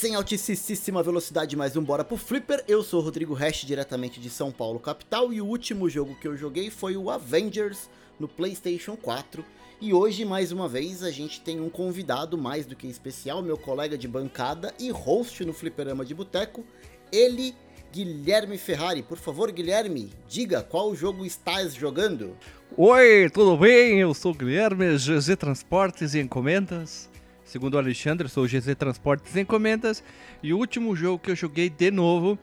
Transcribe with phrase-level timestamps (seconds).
[0.00, 2.64] Recomeça em altíssima velocidade mais um Bora pro Flipper.
[2.66, 6.26] Eu sou o Rodrigo Hash, diretamente de São Paulo, capital, e o último jogo que
[6.26, 9.44] eu joguei foi o Avengers no PlayStation 4.
[9.78, 13.58] E hoje, mais uma vez, a gente tem um convidado mais do que especial, meu
[13.58, 16.64] colega de bancada e host no Fliperama de Boteco,
[17.12, 17.54] ele,
[17.92, 19.02] Guilherme Ferrari.
[19.02, 22.36] Por favor, Guilherme, diga qual jogo estás jogando?
[22.76, 23.98] Oi, tudo bem?
[23.98, 27.10] Eu sou Guilherme, GZ Transportes e Encomendas.
[27.44, 30.04] Segundo o Alexandre, sou GZ Transportes e Encomendas.
[30.40, 32.38] E o último jogo que eu joguei de novo,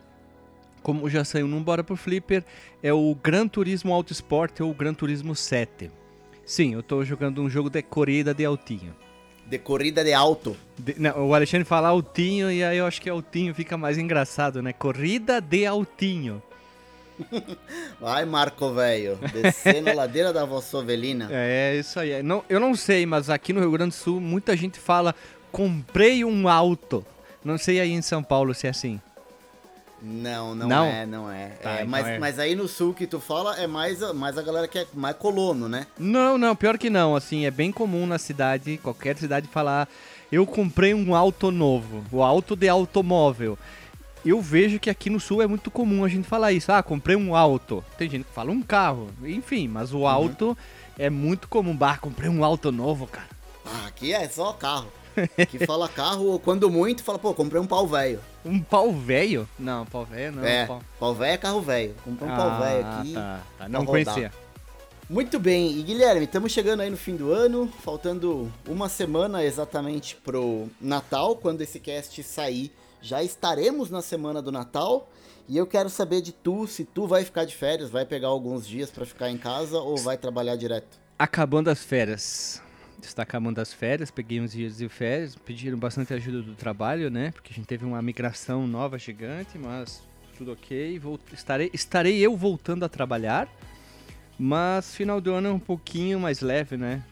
[0.83, 2.43] como já saiu num Bora pro Flipper,
[2.83, 5.89] é o Gran Turismo Auto Sport ou Gran Turismo 7.
[6.45, 8.93] Sim, eu tô jogando um jogo de corrida de altinho.
[9.47, 10.57] De corrida de alto.
[10.77, 14.61] De, não, o Alexandre fala altinho e aí eu acho que altinho fica mais engraçado,
[14.61, 14.73] né?
[14.73, 16.41] Corrida de altinho.
[17.99, 21.29] Vai, Marco Velho, descendo a ladeira da Vossovelina.
[21.31, 22.21] É, isso aí.
[22.21, 25.15] Não, eu não sei, mas aqui no Rio Grande do Sul muita gente fala
[25.51, 27.05] comprei um auto.
[27.43, 28.99] Não sei aí em São Paulo se é assim.
[30.09, 31.47] Não, não, não, é, não é.
[31.61, 32.19] Tá, é, então mas, é.
[32.19, 35.15] mas aí no sul que tu fala é mais, mais a galera que é mais
[35.17, 35.85] colono, né?
[35.99, 37.15] Não, não, pior que não.
[37.15, 39.87] Assim, é bem comum na cidade, qualquer cidade, falar
[40.31, 43.57] eu comprei um auto novo, o auto de automóvel
[44.25, 46.71] eu vejo que aqui no sul é muito comum a gente falar isso.
[46.71, 47.83] Ah, comprei um auto.
[47.97, 49.09] Tem gente que fala um carro.
[49.23, 50.07] Enfim, mas o uhum.
[50.07, 50.57] auto
[50.97, 51.75] é muito comum.
[51.75, 53.29] Bah, comprei um auto novo, cara.
[53.65, 54.91] Ah, aqui é só carro.
[55.37, 58.19] Aqui fala carro, quando muito, fala, pô, comprei um pau velho.
[58.45, 59.47] Um pau velho?
[59.57, 60.43] Não, pau velho não.
[60.43, 60.67] É,
[60.99, 61.95] pau velho é carro velho.
[62.03, 63.13] Comprei um ah, pau velho aqui.
[63.13, 63.69] Tá, tá.
[63.69, 64.31] Não conhecia.
[65.09, 70.17] Muito bem, e Guilherme, estamos chegando aí no fim do ano, faltando uma semana exatamente
[70.17, 75.09] pro Natal, quando esse cast sair já estaremos na semana do Natal
[75.47, 78.67] e eu quero saber de tu se tu vai ficar de férias, vai pegar alguns
[78.67, 80.99] dias para ficar em casa ou vai trabalhar direto.
[81.17, 82.61] Acabando as férias.
[83.01, 87.31] Está acabando as férias, peguei uns dias de férias, pediram bastante ajuda do trabalho, né?
[87.31, 90.03] Porque a gente teve uma migração nova gigante, mas
[90.37, 90.99] tudo ok.
[90.99, 93.47] Vou, estarei, estarei eu voltando a trabalhar,
[94.37, 97.03] mas final do ano é um pouquinho mais leve, né?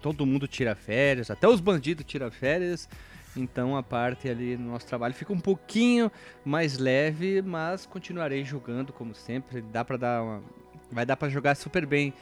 [0.00, 2.88] Todo mundo tira férias, até os bandidos tiram férias.
[3.36, 6.10] Então a parte ali no nosso trabalho fica um pouquinho
[6.44, 9.60] mais leve, mas continuarei jogando como sempre.
[9.60, 10.42] Dá para dar uma...
[10.90, 12.12] vai dar para jogar super bem,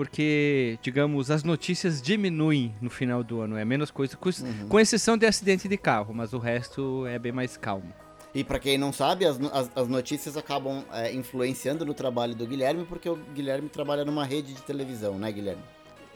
[0.00, 4.66] porque digamos as notícias diminuem no final do ano, é menos coisa, com, uhum.
[4.66, 7.92] com exceção de acidente de carro, mas o resto é bem mais calmo.
[8.34, 12.46] E para quem não sabe, as, as, as notícias acabam é, influenciando no trabalho do
[12.46, 15.62] Guilherme, porque o Guilherme trabalha numa rede de televisão, né, Guilherme?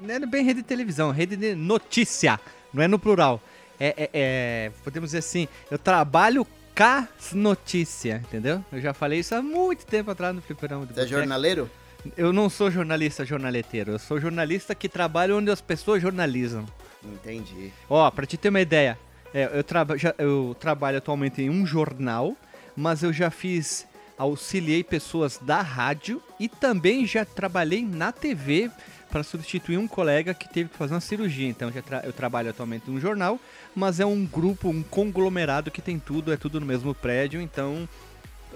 [0.00, 2.40] Não é bem rede de televisão, rede de notícia,
[2.72, 3.38] não é no plural
[3.78, 8.64] é, é, é, podemos dizer assim, eu trabalho com notícia, entendeu?
[8.72, 11.70] Eu já falei isso há muito tempo atrás no fliperama do Você é jornaleiro?
[12.16, 16.66] Eu não sou jornalista jornaleteiro, eu sou jornalista que trabalha onde as pessoas jornalizam.
[17.02, 17.72] Entendi.
[17.88, 18.98] Ó, pra te ter uma ideia,
[19.32, 22.36] é, eu, traba, já, eu trabalho atualmente em um jornal,
[22.76, 28.70] mas eu já fiz, auxiliei pessoas da rádio e também já trabalhei na TV
[29.10, 31.48] para substituir um colega que teve que fazer uma cirurgia.
[31.48, 33.38] Então tra eu trabalho atualmente em um jornal,
[33.74, 37.88] mas é um grupo, um conglomerado que tem tudo, é tudo no mesmo prédio, então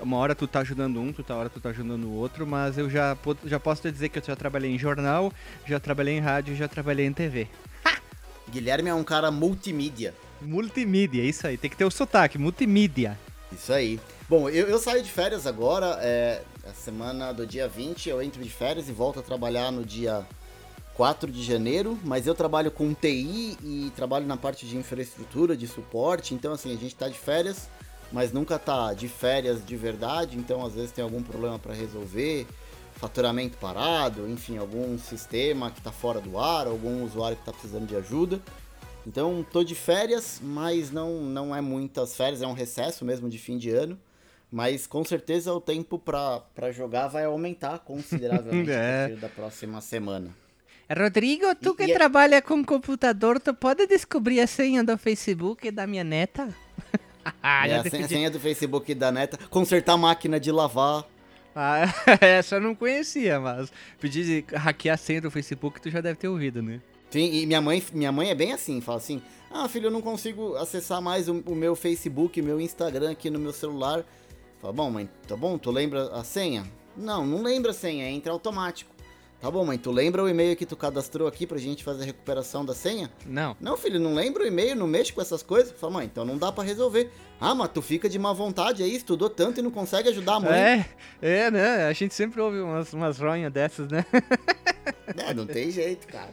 [0.03, 2.89] uma hora tu tá ajudando um, outra hora tu tá ajudando o outro, mas eu
[2.89, 5.33] já, já posso te dizer que eu já trabalhei em jornal,
[5.67, 7.49] já trabalhei em rádio, já trabalhei em TV.
[7.85, 7.99] Ha!
[8.51, 10.15] Guilherme é um cara multimídia.
[10.41, 13.19] Multimídia, isso aí, tem que ter o sotaque, multimídia.
[13.53, 13.99] Isso aí.
[14.29, 18.43] Bom, eu, eu saio de férias agora, é, a semana do dia 20 eu entro
[18.43, 20.27] de férias e volto a trabalhar no dia
[20.95, 25.67] 4 de janeiro, mas eu trabalho com TI e trabalho na parte de infraestrutura, de
[25.67, 27.69] suporte, então assim, a gente tá de férias,
[28.13, 32.47] mas nunca tá de férias de verdade, então às vezes tem algum problema para resolver,
[32.95, 37.87] faturamento parado, enfim, algum sistema que tá fora do ar, algum usuário que tá precisando
[37.87, 38.41] de ajuda.
[39.07, 43.39] Então, tô de férias, mas não não é muitas férias, é um recesso mesmo de
[43.39, 43.99] fim de ano.
[44.51, 49.05] Mas com certeza o tempo para jogar vai aumentar consideravelmente é.
[49.05, 50.35] a partir da próxima semana.
[50.91, 55.71] Rodrigo, tu que e, é- trabalha com computador, tu pode descobrir a senha do Facebook
[55.71, 56.49] da minha neta?
[57.43, 61.05] É, a senha, senha, do Facebook da neta, consertar a máquina de lavar.
[61.55, 66.19] Ah, essa eu não conhecia, mas pedir hackear a senha do Facebook tu já deve
[66.19, 66.81] ter ouvido, né?
[67.11, 70.03] Sim, e minha mãe, minha mãe é bem assim, fala assim: Ah, filho, eu não
[70.03, 74.05] consigo acessar mais o, o meu Facebook, meu Instagram aqui no meu celular.
[74.61, 76.67] Fala, bom, mãe, tá bom, tu lembra a senha?
[76.97, 78.95] Não, não lembra a senha, entra automático.
[79.41, 82.07] Tá bom, mãe, tu lembra o e-mail que tu cadastrou aqui pra gente fazer a
[82.07, 83.09] recuperação da senha?
[83.25, 83.57] Não.
[83.61, 85.73] Não, filho, não lembra o e-mail, não mexe com essas coisas?
[85.79, 87.09] Fala, mãe, então não dá para resolver.
[87.41, 90.41] Ah, mas tu fica de má vontade aí, estudou tanto e não consegue ajudar a
[90.41, 90.59] mãe.
[90.59, 90.87] É,
[91.23, 91.87] é, né?
[91.87, 94.05] A gente sempre ouve umas, umas ronhas dessas, né?
[95.17, 96.31] É, não tem jeito, cara.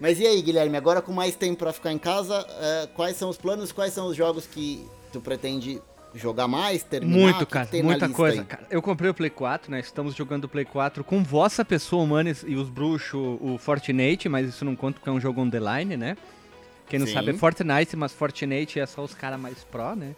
[0.00, 3.28] Mas e aí, Guilherme, agora com mais tempo para ficar em casa, é, quais são
[3.28, 5.82] os planos, quais são os jogos que tu pretende
[6.18, 7.18] jogar mais, terminar?
[7.18, 8.44] Muito, cara, muita coisa.
[8.44, 9.80] Cara, eu comprei o Play 4, né?
[9.80, 14.48] Estamos jogando o Play 4 com vossa pessoa humana e os bruxos, o Fortnite, mas
[14.48, 16.16] isso não conta porque é um jogo on the line, né?
[16.88, 17.14] Quem não Sim.
[17.14, 20.14] sabe é Fortnite, mas Fortnite é só os caras mais pró, né?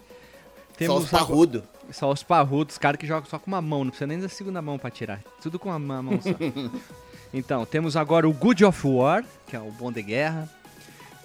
[0.77, 1.63] Temos só os parrudos.
[1.91, 4.29] Só os parrudos, os caras que jogam só com uma mão, não precisa nem da
[4.29, 5.21] segunda mão pra tirar.
[5.41, 6.29] Tudo com uma mão só.
[7.33, 10.47] então, temos agora o Good of War, que é o bom de guerra.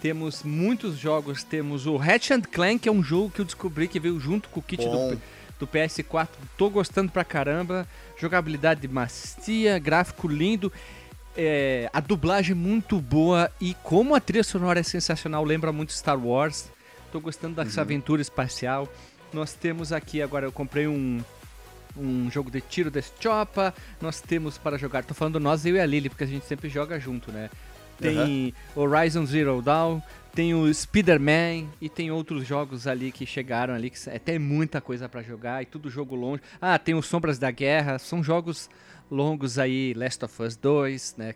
[0.05, 3.99] Temos muitos jogos, temos o Hatch Clank, que é um jogo que eu descobri que
[3.99, 5.19] veio junto com o kit do,
[5.59, 6.29] do PS4.
[6.59, 7.89] Tô gostando pra caramba.
[8.19, 10.71] Jogabilidade macia, gráfico lindo.
[11.35, 16.23] É, a dublagem muito boa e como a trilha sonora é sensacional, lembra muito Star
[16.23, 16.71] Wars.
[17.11, 17.87] Tô gostando dessa uhum.
[17.87, 18.87] aventura espacial.
[19.33, 21.25] Nós temos aqui, agora eu comprei um,
[21.97, 23.73] um jogo de tiro da Chopa.
[24.03, 26.69] Nós temos para jogar, tô falando nós, eu e a Lily, porque a gente sempre
[26.69, 27.49] joga junto, né?
[27.99, 28.83] Tem uhum.
[28.83, 30.01] Horizon Zero Dawn,
[30.35, 34.81] tem o Spider-Man e tem outros jogos ali que chegaram ali, que é até muita
[34.81, 36.43] coisa para jogar e tudo jogo longe.
[36.61, 38.69] Ah, tem os Sombras da Guerra, são jogos
[39.11, 41.35] longos aí, Last of Us 2, né?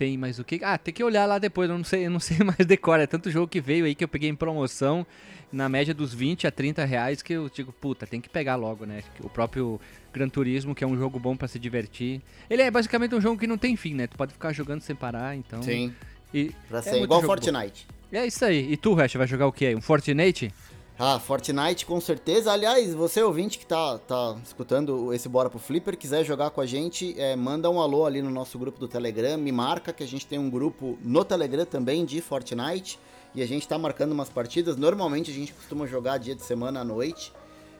[0.00, 0.58] Tem mais o que?
[0.64, 3.02] Ah, tem que olhar lá depois, eu não sei, eu não sei mais decora.
[3.02, 5.06] É tanto jogo que veio aí que eu peguei em promoção
[5.52, 8.86] na média dos 20 a 30 reais que eu digo, puta, tem que pegar logo,
[8.86, 9.02] né?
[9.22, 9.78] O próprio
[10.10, 12.22] Gran Turismo, que é um jogo bom para se divertir.
[12.48, 14.06] Ele é basicamente um jogo que não tem fim, né?
[14.06, 15.62] Tu pode ficar jogando sem parar, então.
[15.62, 15.94] Sim.
[16.32, 17.86] E pra é ser igual Fortnite.
[18.10, 18.16] Bom.
[18.16, 18.72] É isso aí.
[18.72, 19.74] E tu, Hash, vai jogar o quê?
[19.74, 20.50] Um Fortnite?
[21.02, 22.52] Ah, Fortnite com certeza.
[22.52, 26.66] Aliás, você ouvinte que tá, tá escutando esse Bora pro Flipper, quiser jogar com a
[26.66, 30.06] gente, é, manda um alô ali no nosso grupo do Telegram, me marca que a
[30.06, 32.98] gente tem um grupo no Telegram também de Fortnite
[33.34, 34.76] e a gente tá marcando umas partidas.
[34.76, 37.32] Normalmente a gente costuma jogar dia de semana à noite.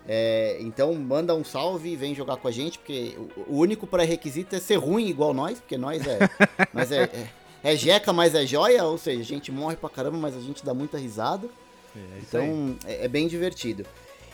[0.09, 4.57] É, então manda um salve e vem jogar com a gente, porque o, único pré-requisito
[4.57, 6.21] é ser ruim igual nós, porque nós é.
[6.73, 7.29] nós é, é,
[7.63, 10.65] é jeca, mas é joia, ou seja, a gente morre pra caramba, mas a gente
[10.65, 11.51] dá muita risada.
[11.97, 13.85] É então é, é, bem divertido.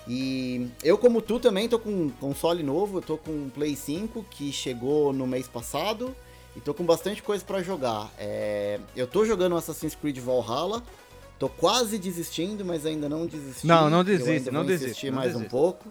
[0.08, 3.74] E eu, como tu, também tô com um console novo, eu tô com um Play
[3.74, 6.14] 5 que chegou no mês passado
[6.54, 8.10] e tô com bastante coisa para jogar.
[8.18, 10.82] É, eu tô jogando Assassin's Creed Valhalla,
[11.38, 13.66] tô quase desistindo, mas ainda não desisti.
[13.66, 15.10] Não, não desiste, não desiste.
[15.10, 15.84] mais um pouco.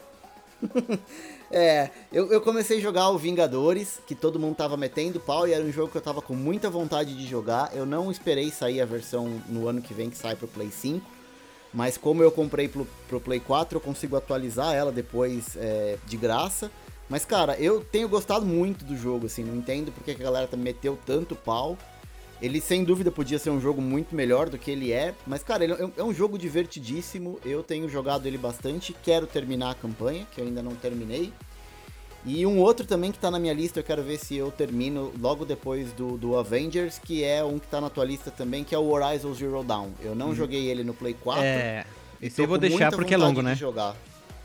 [1.51, 5.53] é, eu, eu, comecei a jogar o Vingadores, que todo mundo tava metendo pau, e
[5.53, 7.75] era um jogo que eu tava com muita vontade de jogar.
[7.75, 11.14] Eu não esperei sair a versão no ano que vem que sai pro Play 5.
[11.75, 16.15] Mas como eu comprei pro, pro Play 4, eu consigo atualizar ela depois é, de
[16.15, 16.71] graça.
[17.09, 20.55] Mas, cara, eu tenho gostado muito do jogo, assim, não entendo porque a galera tá
[20.55, 21.77] meteu tanto pau.
[22.41, 25.13] Ele, sem dúvida, podia ser um jogo muito melhor do que ele é.
[25.27, 27.39] Mas, cara, ele é, é um jogo divertidíssimo.
[27.45, 28.95] Eu tenho jogado ele bastante.
[29.03, 31.33] Quero terminar a campanha, que eu ainda não terminei.
[32.25, 35.13] E um outro também que tá na minha lista, eu quero ver se eu termino
[35.19, 38.73] logo depois do, do Avengers, que é um que tá na tua lista também, que
[38.73, 39.91] é o Horizon Zero Dawn.
[40.01, 40.35] Eu não uhum.
[40.35, 41.43] joguei ele no Play 4.
[41.43, 41.85] É.
[42.19, 43.55] Esse eu vou deixar porque é longo, né?
[43.55, 43.95] Jogar.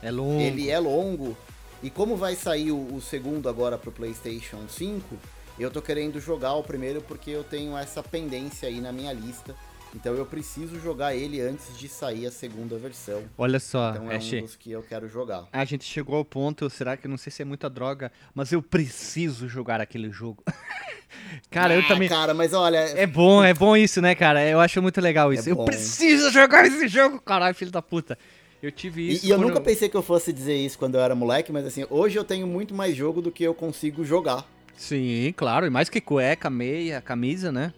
[0.02, 0.40] É longo.
[0.40, 1.34] Ele é longo.
[1.82, 5.16] E como vai sair o, o segundo agora pro PlayStation 5,
[5.58, 9.56] eu tô querendo jogar o primeiro porque eu tenho essa pendência aí na minha lista
[9.94, 13.24] então eu preciso jogar ele antes de sair a segunda versão.
[13.36, 15.48] Olha só, então é Ash, um dos que eu quero jogar.
[15.52, 18.62] A gente chegou ao ponto, será que não sei se é muita droga, mas eu
[18.62, 20.44] preciso jogar aquele jogo.
[21.50, 22.08] cara, ah, eu também.
[22.08, 22.78] Cara, mas olha.
[22.78, 24.46] É bom, é bom isso, né, cara?
[24.46, 25.48] Eu acho muito legal isso.
[25.48, 28.16] É eu preciso jogar esse jogo, caralho, filho da puta.
[28.62, 29.26] Eu tive isso.
[29.26, 29.62] E, e eu nunca eu...
[29.62, 32.46] pensei que eu fosse dizer isso quando eu era moleque, mas assim, hoje eu tenho
[32.46, 34.46] muito mais jogo do que eu consigo jogar.
[34.76, 37.72] Sim, claro, e mais que cueca, meia, camisa, né?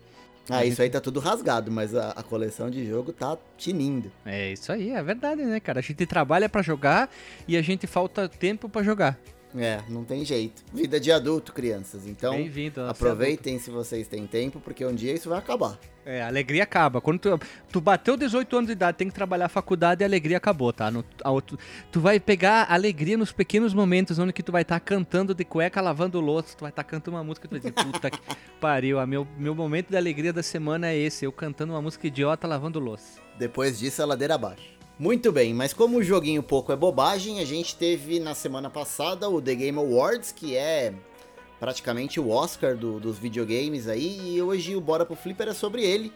[0.48, 4.10] Ah, isso aí tá tudo rasgado, mas a, a, coleção de jogo tá tinindo.
[4.26, 5.78] É isso aí, é verdade, né, cara?
[5.78, 7.08] A gente trabalha para jogar
[7.46, 9.18] e a gente falta tempo para jogar.
[9.56, 10.62] É, não tem jeito.
[10.72, 12.06] Vida de adulto, crianças.
[12.06, 12.34] Então,
[12.88, 15.78] aproveitem se vocês têm tempo, porque um dia isso vai acabar.
[16.04, 17.00] É, a alegria acaba.
[17.00, 17.40] Quando tu,
[17.70, 20.90] tu bateu 18 anos de idade, tem que trabalhar a faculdade, a alegria acabou, tá?
[20.90, 21.56] No, a, tu,
[21.92, 25.44] tu, vai pegar alegria nos pequenos momentos onde que tu vai estar tá cantando de
[25.44, 28.10] cueca, lavando louça, tu vai estar tá cantando uma música e tu vai dizer, puta
[28.10, 28.18] que
[28.60, 32.06] pariu, a meu, meu momento de alegria da semana é esse, eu cantando uma música
[32.06, 33.20] idiota lavando louça.
[33.38, 34.81] Depois disso, a ladeira abaixo.
[35.02, 39.28] Muito bem, mas como o joguinho pouco é bobagem, a gente teve na semana passada
[39.28, 40.94] o The Game Awards, que é
[41.58, 45.82] praticamente o Oscar do, dos videogames aí, e hoje o Bora pro Flipper é sobre
[45.84, 46.12] ele.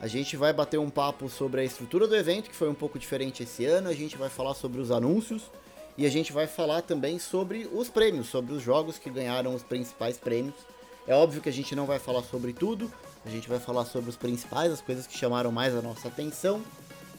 [0.00, 2.98] A gente vai bater um papo sobre a estrutura do evento, que foi um pouco
[2.98, 5.50] diferente esse ano, a gente vai falar sobre os anúncios,
[5.98, 9.62] e a gente vai falar também sobre os prêmios, sobre os jogos que ganharam os
[9.62, 10.54] principais prêmios.
[11.06, 12.90] É óbvio que a gente não vai falar sobre tudo,
[13.22, 16.62] a gente vai falar sobre os principais, as coisas que chamaram mais a nossa atenção.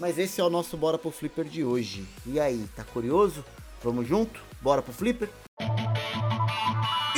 [0.01, 2.03] Mas esse é o nosso Bora pro Flipper de hoje.
[2.25, 3.46] E aí, tá curioso?
[3.84, 4.41] Vamos junto?
[4.60, 5.29] Bora pro Flipper?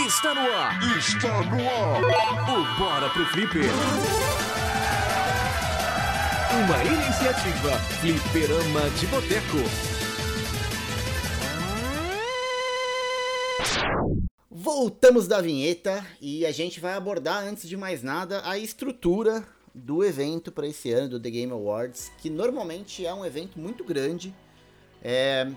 [0.05, 0.97] Está no ar!
[0.97, 2.01] Está no ar!
[2.51, 3.63] O Bora pro Flipper!
[6.51, 7.71] Uma iniciativa
[8.01, 9.57] Fliperama de Boteco.
[14.51, 20.03] Voltamos da vinheta e a gente vai abordar, antes de mais nada, a estrutura do
[20.03, 24.33] evento para esse ano do The Game Awards, que normalmente é um evento muito grande.
[25.01, 25.47] É,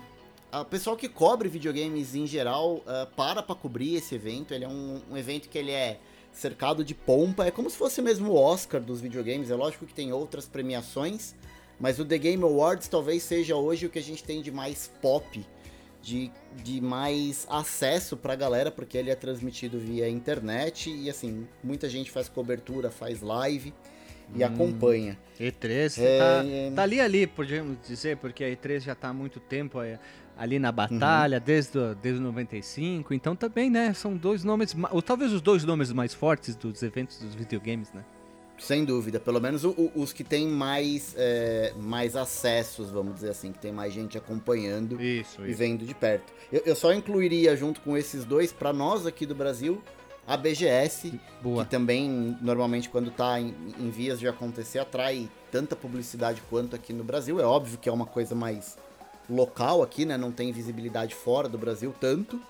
[0.51, 4.53] o pessoal que cobre videogames em geral uh, para para cobrir esse evento.
[4.53, 5.99] Ele é um, um, evento que ele é
[6.31, 9.51] cercado de pompa, é como se fosse mesmo o Oscar dos videogames.
[9.51, 11.35] É lógico que tem outras premiações,
[11.79, 14.91] mas o The Game Awards talvez seja hoje o que a gente tem de mais
[15.01, 15.45] pop
[16.01, 16.31] de,
[16.63, 22.09] de mais acesso pra galera, porque ele é transmitido via internet e assim, muita gente
[22.09, 23.73] faz cobertura, faz live
[24.35, 25.17] e hum, acompanha.
[25.39, 26.17] E3 é...
[26.17, 29.79] tá, tá, ali ali, podemos dizer, porque a E3 já tá há muito tempo
[30.37, 31.43] ali na batalha, uhum.
[31.43, 36.13] desde, desde 95, então também, né, são dois nomes, ou talvez os dois nomes mais
[36.13, 38.03] fortes dos eventos dos videogames, né?
[38.59, 43.29] Sem dúvida, pelo menos o, o, os que têm mais, é, mais acessos, vamos dizer
[43.29, 45.57] assim, que tem mais gente acompanhando isso, e isso.
[45.57, 46.33] vendo de perto.
[46.51, 49.79] Eu, eu, só incluiria junto com esses dois, para nós aqui do Brasil,
[50.27, 51.63] a BGS, Boa.
[51.63, 56.91] que também normalmente quando está em, em, vias de acontecer atrai tanta publicidade quanto aqui
[56.91, 57.39] no Brasil.
[57.39, 58.77] É óbvio que é uma coisa mais
[59.29, 60.17] local aqui, né?
[60.17, 62.41] Não tem visibilidade fora do Brasil tanto,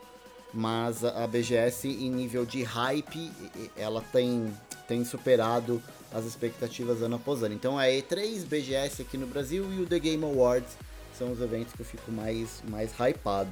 [0.51, 3.31] mas a, BGS em nível de hype,
[3.75, 4.51] ela tem,
[4.88, 5.81] tem superado
[6.12, 7.53] as expectativas ano após ano.
[7.53, 10.75] Então a E3, BGS aqui no Brasil e o The Game Awards
[11.15, 13.51] são os eventos que eu fico mais, mais hypado.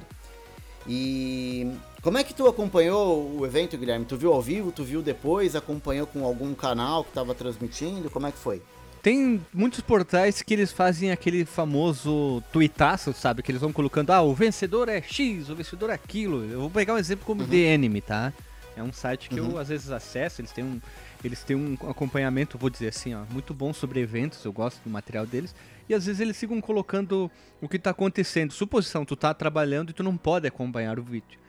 [0.88, 1.72] E
[2.06, 4.04] como é que tu acompanhou o evento, Guilherme?
[4.04, 8.08] Tu viu ao vivo, tu viu depois, acompanhou com algum canal que estava transmitindo?
[8.08, 8.62] Como é que foi?
[9.02, 13.42] Tem muitos portais que eles fazem aquele famoso tuitaço, sabe?
[13.42, 16.44] Que eles vão colocando, ah, o vencedor é X, o vencedor é aquilo.
[16.44, 17.48] Eu vou pegar um exemplo como uhum.
[17.48, 18.32] The Enemy, tá?
[18.76, 19.50] É um site que uhum.
[19.50, 20.80] eu às vezes acesso, eles têm um
[21.24, 24.90] eles têm um acompanhamento, vou dizer assim, ó, muito bom sobre eventos, eu gosto do
[24.90, 25.52] material deles.
[25.88, 27.28] E às vezes eles ficam colocando
[27.60, 28.52] o que está acontecendo.
[28.52, 31.45] Suposição, tu tá trabalhando e tu não pode acompanhar o vídeo.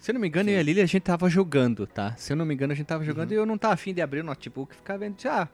[0.00, 0.54] Se eu não me engano, Sim.
[0.54, 2.16] eu e a Lili a gente tava jogando, tá?
[2.16, 3.36] Se eu não me engano, a gente tava jogando uhum.
[3.36, 5.14] e eu não tava afim de abrir o notebook e ficar vendo.
[5.26, 5.46] Ah,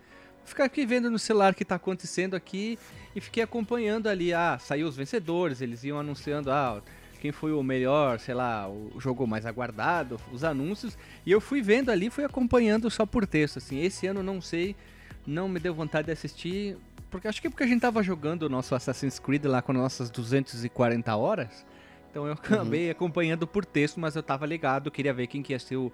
[0.45, 2.79] ficar aqui vendo no celular o que tá acontecendo aqui
[3.15, 4.33] e fiquei acompanhando ali.
[4.33, 6.81] Ah, saiu os vencedores, eles iam anunciando, ah,
[7.21, 10.97] quem foi o melhor, sei lá, o jogo mais aguardado, os anúncios.
[11.27, 13.81] E eu fui vendo ali, fui acompanhando só por texto, assim.
[13.81, 14.77] Esse ano não sei,
[15.27, 16.77] não me deu vontade de assistir,
[17.11, 19.73] porque acho que é porque a gente tava jogando o nosso Assassin's Creed lá com
[19.73, 21.67] nossas 240 horas.
[22.17, 22.93] Então eu acabei uhum.
[22.93, 25.93] acompanhando por texto, mas eu tava ligado, queria ver quem que ia ser o,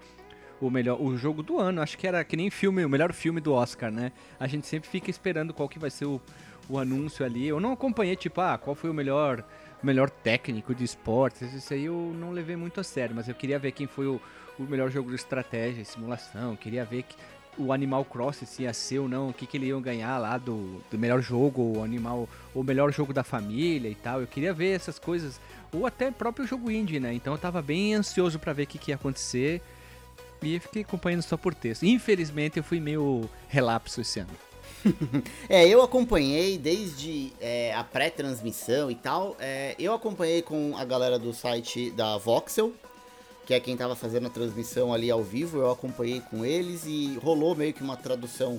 [0.61, 1.83] o melhor o jogo do ano.
[1.83, 4.13] Acho que era que nem filme, o melhor filme do Oscar, né?
[4.39, 6.23] A gente sempre fica esperando qual que vai ser o,
[6.69, 7.49] o anúncio ali.
[7.49, 9.45] Eu não acompanhei tipo, ah, qual foi o melhor
[9.83, 11.53] melhor técnico de esportes.
[11.53, 14.21] Isso aí eu não levei muito a sério, mas eu queria ver quem foi o,
[14.57, 16.55] o melhor jogo de estratégia e simulação.
[16.55, 17.17] Queria ver que,
[17.57, 20.39] o Animal Crossing se ia ser ou não, o que, que ele iam ganhar lá
[20.39, 24.21] do, do melhor jogo, o animal, o melhor jogo da família e tal.
[24.21, 25.41] Eu queria ver essas coisas,
[25.73, 27.15] ou até próprio jogo indie, né?
[27.15, 29.63] Então eu tava bem ansioso para ver o que, que ia acontecer
[30.43, 31.85] e fiquei acompanhando só por texto.
[31.85, 34.31] Infelizmente eu fui meio relapso esse ano.
[35.49, 39.37] é, eu acompanhei desde é, a pré-transmissão e tal.
[39.39, 42.73] É, eu acompanhei com a galera do site da Voxel,
[43.47, 45.59] que é quem tava fazendo a transmissão ali ao vivo.
[45.59, 48.59] Eu acompanhei com eles e rolou meio que uma tradução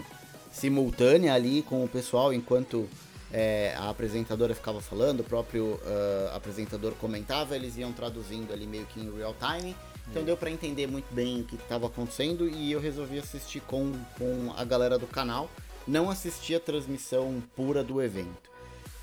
[0.52, 2.88] simultânea ali com o pessoal enquanto
[3.34, 8.86] é, a apresentadora ficava falando, o próprio uh, apresentador comentava, eles iam traduzindo ali meio
[8.86, 9.76] que em real time.
[10.10, 10.26] Então hum.
[10.26, 14.54] deu para entender muito bem o que estava acontecendo e eu resolvi assistir com, com
[14.56, 15.50] a galera do canal
[15.88, 18.52] não assisti a transmissão pura do evento.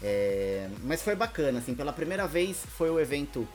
[0.03, 3.47] É, mas foi bacana, assim, pela primeira vez foi o evento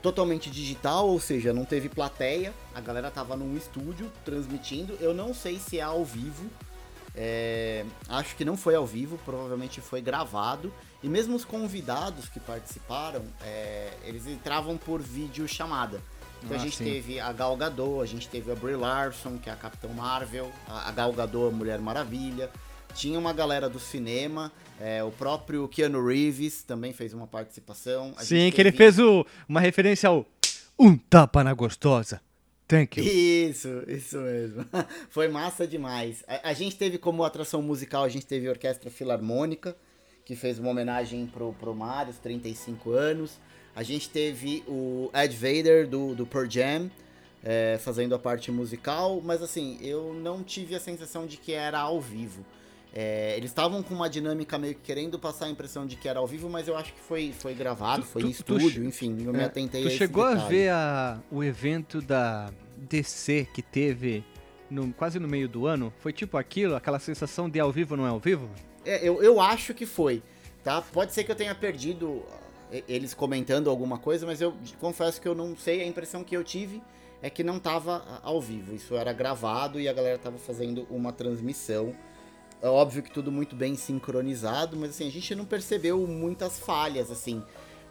[0.00, 4.96] totalmente digital, ou seja, não teve plateia, a galera tava num estúdio transmitindo.
[4.98, 6.48] Eu não sei se é ao vivo,
[7.14, 10.72] é, acho que não foi ao vivo, provavelmente foi gravado.
[11.02, 16.00] E mesmo os convidados que participaram, é, eles entravam por vídeo chamada.
[16.42, 16.84] Então ah, a gente sim.
[16.84, 20.50] teve a Gal Gadot, a gente teve a Brie Larson, que é a Capitão Marvel,
[20.66, 22.50] a Gal Gadot, a Mulher Maravilha,
[22.94, 28.14] tinha uma galera do cinema, é, o próprio Keanu Reeves também fez uma participação.
[28.16, 28.70] A Sim, que teve...
[28.70, 30.26] ele fez o, uma referência ao
[30.78, 32.20] Um Tapa na Gostosa.
[32.70, 33.04] Thank you.
[33.04, 34.64] Isso, isso mesmo.
[35.10, 36.22] Foi massa demais.
[36.28, 39.76] A, a, gente teve como atração musical, a gente teve a Orquestra Filarmônica,
[40.24, 41.76] que fez uma homenagem pro, pro
[42.08, 43.40] os 35 anos.
[43.74, 46.88] A gente teve o Ed Vader, do, do Pearl Jam,
[47.42, 51.80] é, fazendo a parte musical, mas assim, eu não tive a sensação de que era
[51.80, 52.46] ao vivo.
[52.92, 56.18] É, eles estavam com uma dinâmica meio que querendo passar a impressão de que era
[56.18, 58.88] ao vivo, mas eu acho que foi, foi gravado, tu, foi tu, em estúdio, tu,
[58.88, 63.46] enfim, eu é, me atentei tu a chegou a ver a, o evento da DC
[63.54, 64.24] que teve
[64.68, 68.06] no, quase no meio do ano, foi tipo aquilo, aquela sensação de ao vivo não
[68.06, 68.48] é ao vivo?
[68.84, 70.22] É, eu, eu acho que foi,
[70.64, 70.82] tá?
[70.82, 72.24] Pode ser que eu tenha perdido
[72.72, 76.36] eh, eles comentando alguma coisa, mas eu confesso que eu não sei, a impressão que
[76.36, 76.82] eu tive
[77.22, 81.12] é que não tava ao vivo, isso era gravado e a galera tava fazendo uma
[81.12, 81.94] transmissão.
[82.62, 87.10] É óbvio que tudo muito bem sincronizado, mas assim, a gente não percebeu muitas falhas,
[87.10, 87.42] assim.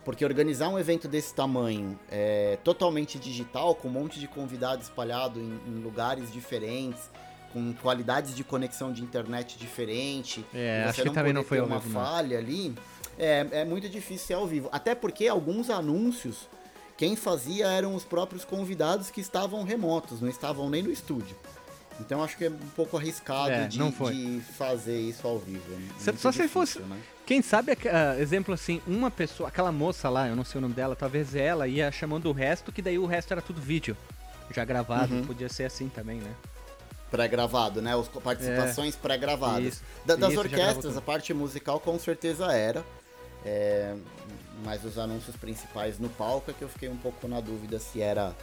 [0.05, 5.41] Porque organizar um evento desse tamanho, é, totalmente digital, com um monte de convidados espalhados
[5.41, 7.09] em, em lugares diferentes,
[7.51, 11.93] com qualidades de conexão de internet diferente, É, acho que também não foi uma vivo,
[11.93, 12.05] não.
[12.05, 12.75] falha ali,
[13.17, 14.69] é, é muito difícil ser ao vivo.
[14.71, 16.47] Até porque alguns anúncios,
[16.95, 21.35] quem fazia eram os próprios convidados que estavam remotos, não estavam nem no estúdio.
[21.99, 25.63] Então acho que é um pouco arriscado É, de, de fazer isso ao vivo.
[25.73, 26.99] é Se- muito só se difícil, fosse- né?
[27.25, 30.73] Quem sabe, ah, exemplo assim, uma pessoa, aquela moça lá, eu não sei o nome
[30.73, 33.95] dela, talvez ela ia chamando o resto, que daí o resto era tudo vídeo.
[34.51, 35.25] Já gravado, Uhum.
[35.25, 36.31] podia ser assim também, né?
[37.11, 37.95] Pré-gravado, né?
[37.95, 39.63] Os participações pré-gravadas.
[39.63, 39.67] É.
[39.67, 42.83] Isso, Da- das isso, orquestras, a parte musical com certeza era.
[43.45, 43.95] É,
[44.65, 48.01] mas os anúncios principais no palco é que eu fiquei um pouco na dúvida se
[48.01, 48.35] era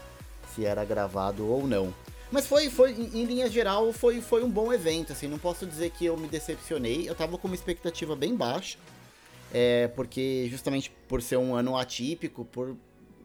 [0.54, 1.92] se era gravado ou não.
[2.30, 5.64] Mas foi, foi em, em linha geral, foi, foi um bom evento, assim, não posso
[5.66, 7.09] dizer que eu me decepcionei.
[7.09, 8.78] Eu tava com uma expectativa bem baixa,
[9.52, 12.76] é, porque justamente por ser um ano atípico, por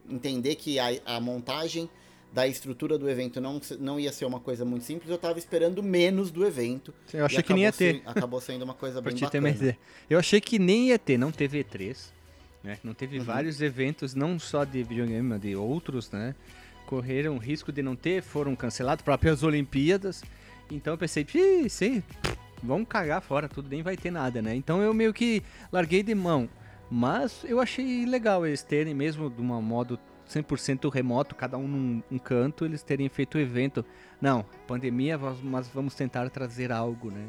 [0.09, 1.89] entender que a, a montagem
[2.31, 5.81] da estrutura do evento não, não ia ser uma coisa muito simples, eu tava esperando
[5.83, 6.93] menos do evento.
[7.13, 8.01] Eu achei que nem ia ter.
[8.05, 9.49] acabou sendo uma coisa bem ter bacana.
[9.49, 9.77] ideia.
[10.09, 11.97] Eu achei que nem ia ter, não teve E3,
[12.63, 12.77] né?
[12.83, 13.25] Não teve Uhum.
[13.25, 16.33] vários eventos, não só de videogame, mas de outros, né?
[16.91, 20.21] Correram risco de não ter, foram cancelados, próprias Olimpíadas.
[20.69, 22.03] Então eu pensei, "Ih, sim,
[22.61, 24.53] vamos cagar fora, tudo nem vai ter nada, né?
[24.53, 26.49] Então eu meio que larguei de mão.
[26.89, 32.03] Mas eu achei legal eles terem, mesmo de um modo 100% remoto, cada um num
[32.11, 33.85] um canto, eles terem feito o evento.
[34.19, 37.25] Não, pandemia, mas vamos tentar trazer algo, né?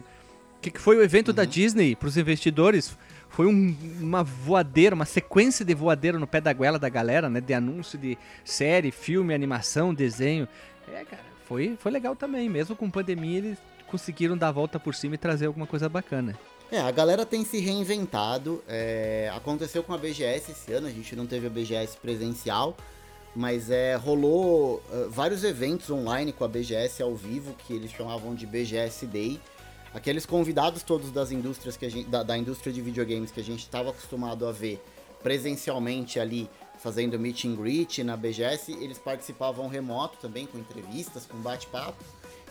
[0.56, 2.98] O que, que foi o evento da Disney para os investidores?
[3.32, 7.40] Foi um- uma voadeira, uma sequência de voadeira no pé da goela da galera, né?
[7.40, 10.46] De anúncio de série, filme, animação, desenho.
[10.92, 12.48] É, cara, foi, foi legal também.
[12.48, 16.38] Mesmo com pandemia, eles conseguiram dar a volta por cima e trazer alguma coisa bacana.
[16.70, 18.62] É, a galera tem se reinventado.
[18.68, 22.76] é, aconteceu com a BGS esse ano, a gente não teve a BGS presencial,
[23.36, 28.34] mas é, rolou é, vários eventos online com a BGS ao vivo, que eles chamavam
[28.34, 29.38] de BGS Day.
[29.94, 33.60] Aqueles convidados todos das indústrias que gente, da, da indústria de videogames que a gente
[33.60, 34.82] estava acostumado a ver
[35.22, 41.38] presencialmente ali fazendo meet and greet na BGS, eles participavam remoto também, com entrevistas, com
[41.38, 42.02] bate-papo.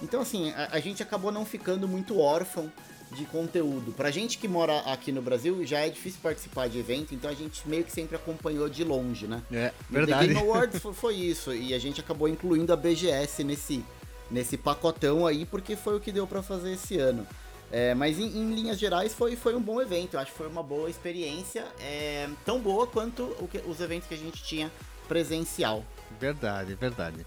[0.01, 2.71] Então, assim, a, a gente acabou não ficando muito órfão
[3.11, 3.91] de conteúdo.
[3.91, 7.33] Pra gente que mora aqui no Brasil, já é difícil participar de evento, então a
[7.33, 9.41] gente meio que sempre acompanhou de longe, né?
[9.51, 12.77] É, E o The Game Awards foi, foi isso, e a gente acabou incluindo a
[12.77, 13.83] BGS nesse,
[14.31, 17.27] nesse pacotão aí, porque foi o que deu pra fazer esse ano.
[17.71, 20.47] É, mas em, em linhas gerais foi, foi um bom evento, eu acho que foi
[20.47, 24.69] uma boa experiência, é, tão boa quanto o que- os eventos que a gente tinha
[25.07, 25.85] presencial.
[26.19, 27.25] Verdade, verdade.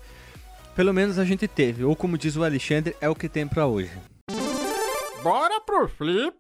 [0.77, 3.67] Pelo menos a gente teve, ou como diz o Alexandre, é o que tem pra
[3.67, 3.93] hoje.
[5.23, 6.37] Bora pro flip!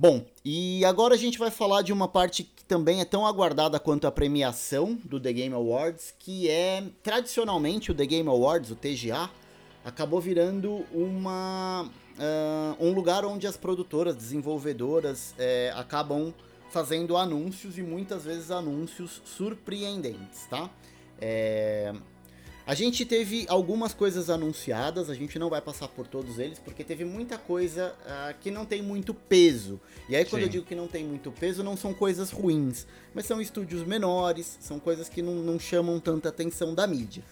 [0.00, 3.80] Bom, e agora a gente vai falar de uma parte que também é tão aguardada
[3.80, 8.76] quanto a premiação do The Game Awards, que é tradicionalmente o The Game Awards, o
[8.76, 9.28] TGA,
[9.84, 16.32] acabou virando uma ah, um lugar onde as produtoras, desenvolvedoras eh, acabam
[16.70, 20.70] fazendo anúncios e muitas vezes anúncios surpreendentes, tá?
[21.20, 21.92] É,
[22.68, 26.84] a gente teve algumas coisas anunciadas, a gente não vai passar por todos eles, porque
[26.84, 29.80] teve muita coisa ah, que não tem muito peso.
[30.06, 30.48] E aí, quando Sim.
[30.48, 34.58] eu digo que não tem muito peso, não são coisas ruins, mas são estúdios menores,
[34.60, 37.24] são coisas que não, não chamam tanta atenção da mídia.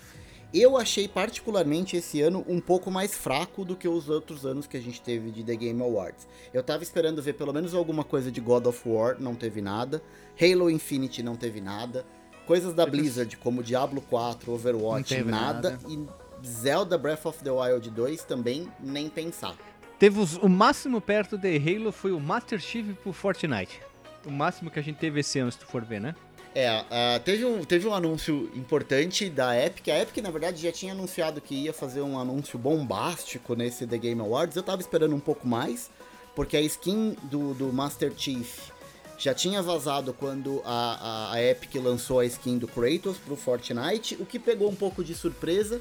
[0.54, 4.78] Eu achei particularmente esse ano um pouco mais fraco do que os outros anos que
[4.78, 6.26] a gente teve de The Game Awards.
[6.54, 10.02] Eu tava esperando ver pelo menos alguma coisa de God of War, não teve nada.
[10.40, 12.06] Halo Infinite não teve nada.
[12.46, 15.70] Coisas da Blizzard, como Diablo 4, Não Overwatch, nada.
[15.72, 15.78] nada.
[15.88, 16.06] E
[16.46, 19.56] Zelda Breath of the Wild 2 também nem pensar.
[19.98, 23.80] Teve os- o máximo perto de Halo foi o Master Chief pro Fortnite.
[24.24, 26.14] O máximo que a gente teve esse ano, se tu for ver, né?
[26.54, 29.88] É, ah, teve, um, teve um anúncio importante da Epic.
[29.88, 33.98] A Epic, na verdade, já tinha anunciado que ia fazer um anúncio bombástico nesse The
[33.98, 34.56] Game Awards.
[34.56, 35.90] Eu tava esperando um pouco mais,
[36.34, 38.70] porque a skin do, do Master Chief
[39.18, 44.16] já tinha vazado quando a, a, a Epic lançou a skin do Kratos pro Fortnite.
[44.20, 45.80] O que pegou um pouco de surpresa,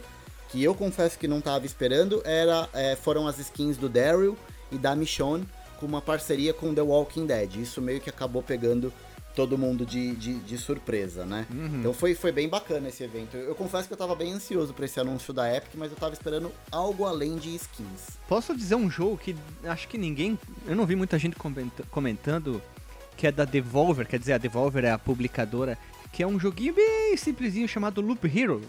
[0.49, 4.37] que eu confesso que não tava esperando, era, é, foram as skins do Daryl
[4.71, 5.45] e da Michonne
[5.79, 7.55] com uma parceria com The Walking Dead.
[7.57, 8.91] Isso meio que acabou pegando
[9.35, 11.45] todo mundo de, de, de surpresa, né?
[11.51, 11.79] Uhum.
[11.81, 13.35] Então foi, foi bem bacana esse evento.
[13.35, 15.97] Eu, eu confesso que eu tava bem ansioso pra esse anúncio da Epic, mas eu
[15.97, 18.15] tava esperando algo além de skins.
[18.29, 20.39] Posso dizer um jogo que acho que ninguém.
[20.65, 22.61] Eu não vi muita gente comenta- comentando,
[23.15, 25.77] que é da Devolver, quer dizer, a Devolver é a publicadora,
[26.11, 28.61] que é um joguinho bem simplesinho chamado Loop Hero.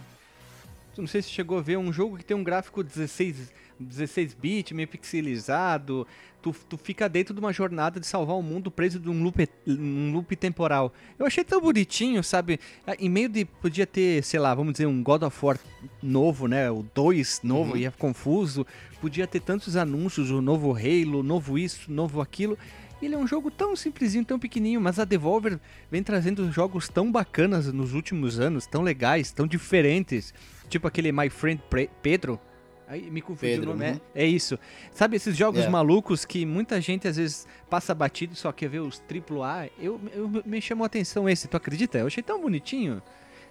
[0.96, 4.72] Não sei se chegou a ver, um jogo que tem um gráfico 16, 16 bit,
[4.72, 6.06] meio pixelizado.
[6.40, 9.48] Tu, tu fica dentro de uma jornada de salvar o mundo preso de um loop,
[9.66, 10.92] um loop temporal.
[11.18, 12.58] Eu achei tão bonitinho, sabe?
[12.86, 13.44] Ah, Em meio de.
[13.44, 15.58] Podia ter, sei lá, vamos dizer, um God of War
[16.02, 16.70] novo, né?
[16.70, 18.66] O 2 novo, ia confuso.
[19.00, 22.56] Podia ter tantos anúncios, o novo Halo, novo isso, novo aquilo.
[23.00, 27.12] Ele é um jogo tão simplesinho, tão pequenininho, mas a Devolver vem trazendo jogos tão
[27.12, 30.32] bacanas nos últimos anos, tão legais, tão diferentes.
[30.68, 31.62] Tipo aquele My Friend
[32.02, 32.40] Pedro.
[32.88, 33.84] Aí me confundi Pedro, o nome.
[33.84, 34.00] É- uhum.
[34.14, 34.58] É, isso.
[34.92, 35.68] Sabe esses jogos É.
[35.68, 39.70] malucos que muita gente às vezes passa batido e só quer ver os AAA?
[39.78, 41.98] Eu, eu me chamou a atenção esse, tu acredita?
[41.98, 43.02] Eu achei tão bonitinho.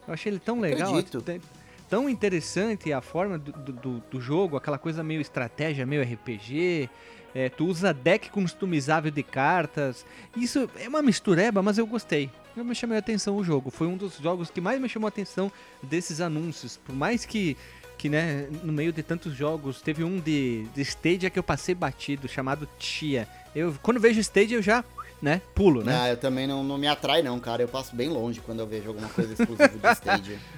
[0.07, 0.89] Eu achei ele tão legal.
[0.89, 1.17] Acredito.
[1.19, 1.39] até-
[1.87, 6.89] Tão interessante a forma do, do- do jogo, aquela coisa meio estratégia, meio RPG.
[7.35, 10.05] É, tu usa deck customizável de cartas.
[10.37, 12.31] Isso é uma mistureba, mas eu gostei.
[12.55, 13.69] Eu me chamei a atenção o jogo.
[13.69, 15.51] Foi um dos jogos que mais me chamou a atenção
[15.83, 16.77] desses anúncios.
[16.77, 17.57] Por mais que,
[17.97, 21.75] que né, no meio de tantos jogos, teve um de, de Stadia que eu passei
[21.75, 23.27] batido, chamado Tia.
[23.53, 24.81] Eu, quando vejo Stadia, eu já,
[25.21, 25.93] né, pulo, né?
[25.93, 27.61] Ah, eu também não, não me atrai não, cara.
[27.61, 30.39] Eu passo bem longe quando eu vejo alguma coisa exclusiva de Stadia.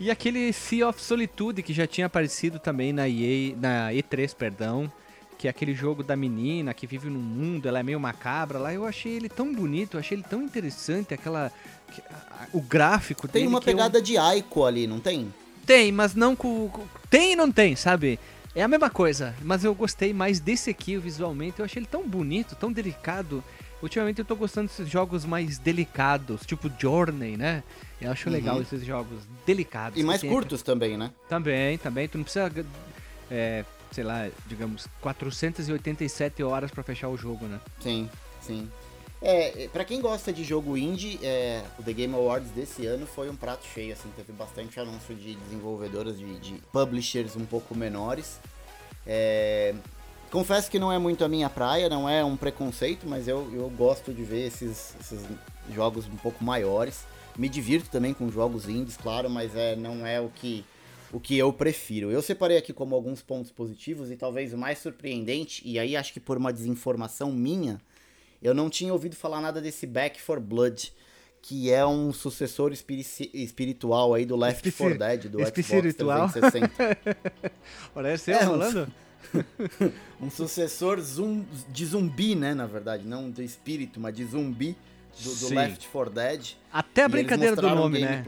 [0.00, 4.90] E aquele Sea of Solitude que já tinha aparecido também na EA, na E3, perdão,
[5.42, 8.72] que é aquele jogo da menina que vive num mundo, ela é meio macabra lá.
[8.72, 11.50] Eu achei ele tão bonito, eu achei ele tão interessante, aquela
[12.52, 15.34] o gráfico Tem uma eu- pegada de Aiko ali, não tem?
[15.66, 16.70] Tem, mas não com,
[17.10, 18.20] tem e não tem, sabe?
[18.54, 21.58] É a mesma coisa, mas eu gostei mais desse aqui visualmente.
[21.58, 23.42] Eu achei ele tão bonito, tão delicado.
[23.82, 27.64] Ultimamente eu tô gostando desses jogos mais delicados, tipo Journey, né?
[28.00, 28.32] Eu acho Uhum.
[28.36, 29.98] legal esses jogos delicados.
[29.98, 31.10] E mais tem curtos também, né?
[31.28, 32.06] também, também.
[32.06, 32.48] Tu não precisa,
[33.28, 37.60] é, sei lá, digamos, 487 horas pra fechar o jogo, né?
[37.80, 38.08] Sim,
[38.40, 38.68] sim.
[39.24, 43.30] É, pra quem gosta de jogo indie, é, o The Game Awards desse ano foi
[43.30, 48.40] um prato cheio, assim, teve bastante anúncio de desenvolvedoras, de, de publishers um pouco menores.
[49.06, 49.74] É,
[50.28, 53.70] confesso que não é muito a minha praia, não é um preconceito, mas eu, eu
[53.70, 55.20] gosto de ver esses, esses
[55.72, 57.04] jogos um pouco maiores.
[57.36, 60.64] Me divirto também com jogos indies, claro, mas é, não é o que,
[61.12, 62.10] o que eu prefiro.
[62.10, 66.12] Eu separei aqui como alguns pontos positivos e talvez o mais surpreendente, e aí acho
[66.12, 67.80] que por uma desinformação minha,
[68.42, 70.92] eu não tinha ouvido falar nada desse Back for Blood,
[71.40, 76.28] que é um sucessor espiri- espiritual aí do Left Especi- 4 Dead, do Xbox espiritual?
[76.30, 76.98] 360.
[77.94, 78.92] Olha, você É, um- falando?
[80.20, 84.76] um sucessor zum- de zumbi, né, na verdade, não de espírito, mas de zumbi
[85.22, 85.54] do, do.
[85.54, 86.52] Left 4 Dead.
[86.72, 88.22] Até a brincadeira do nome, né?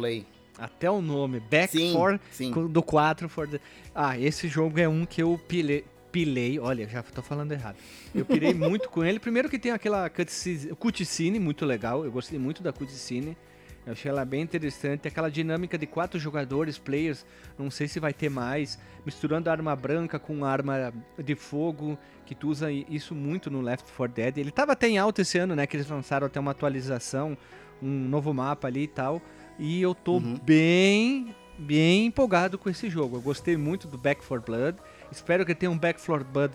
[0.58, 1.40] Até o nome.
[1.40, 2.50] Back Sim, for sim.
[2.68, 3.60] do 4 for the...
[3.94, 6.60] Ah, esse jogo é um que eu pilei, pilei.
[6.60, 7.76] Olha, já tô falando errado.
[8.14, 9.18] Eu pirei muito com ele.
[9.18, 12.04] Primeiro que tem aquela cutscene, cutscene muito legal.
[12.04, 13.36] Eu gostei muito da cutscene.
[13.84, 15.08] Eu achei ela bem interessante.
[15.08, 17.26] Aquela dinâmica de quatro jogadores, players.
[17.58, 18.78] Não sei se vai ter mais.
[19.04, 21.98] Misturando arma branca com arma de fogo.
[22.24, 24.38] Que tu usa isso muito no Left 4 Dead.
[24.38, 25.66] Ele tava até em alta esse ano, né?
[25.66, 27.36] Que eles lançaram até uma atualização.
[27.82, 29.20] Um novo mapa ali e tal.
[29.58, 30.38] E eu tô Uhum.
[30.42, 33.16] bem, bem empolgado com esse jogo.
[33.16, 34.78] Eu gostei muito do Back 4 Blood.
[35.12, 36.54] Espero que tenha um Back 4 Blood,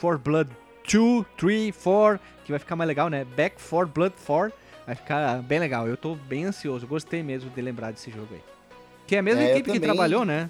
[0.00, 0.50] 4 Blood
[0.90, 3.24] 2, 3, 4, que vai ficar mais legal, né?
[3.24, 4.52] Back 4 Blood 4.
[4.86, 5.86] Vai ficar bem legal.
[5.86, 6.86] Eu tô bem ansioso.
[6.86, 8.40] Gostei mesmo de lembrar desse jogo aí.
[9.06, 10.48] Que é a mesma É, equipe que trabalhou, né?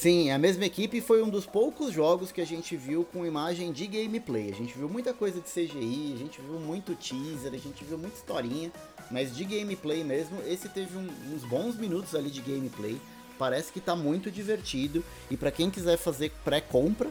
[0.00, 3.70] Sim, a mesma equipe foi um dos poucos jogos que a gente viu com imagem
[3.70, 4.50] de gameplay.
[4.50, 7.98] A gente viu muita coisa de CGI, a gente viu muito teaser, a gente viu
[7.98, 8.72] muita historinha,
[9.10, 12.96] mas de gameplay mesmo, esse teve um- uns bons minutos ali de gameplay.
[13.38, 17.10] Parece que tá muito divertido e pra quem quiser fazer pré-compra,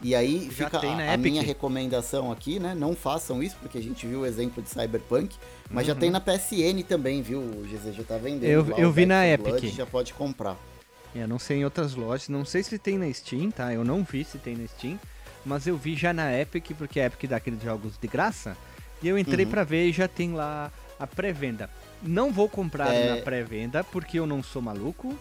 [0.00, 2.72] e aí Já fica a, a minha recomendação aqui, né?
[2.72, 5.34] Não façam isso, porque a gente viu o exemplo de Cyberpunk,
[5.68, 5.98] mas já Uhum.
[5.98, 7.40] tem na PSN também, viu?
[7.40, 8.48] O GZ já tá vendendo.
[8.48, 9.60] Eu- eu vi na 4 Epic.
[9.60, 10.56] Blood, já pode comprar.
[11.14, 13.72] Eu não sei em outras lojas, não sei se tem na Steam, tá?
[13.72, 14.98] Eu não vi se tem na Steam,
[15.44, 18.56] mas eu vi já na Epic, porque a Epic dá aqueles jogos de graça,
[19.02, 19.50] e eu entrei Uhum.
[19.50, 21.70] pra ver e já tem lá a pré-venda.
[22.02, 23.16] Não vou comprar É.
[23.16, 25.18] na pré-venda, porque eu não sou maluco.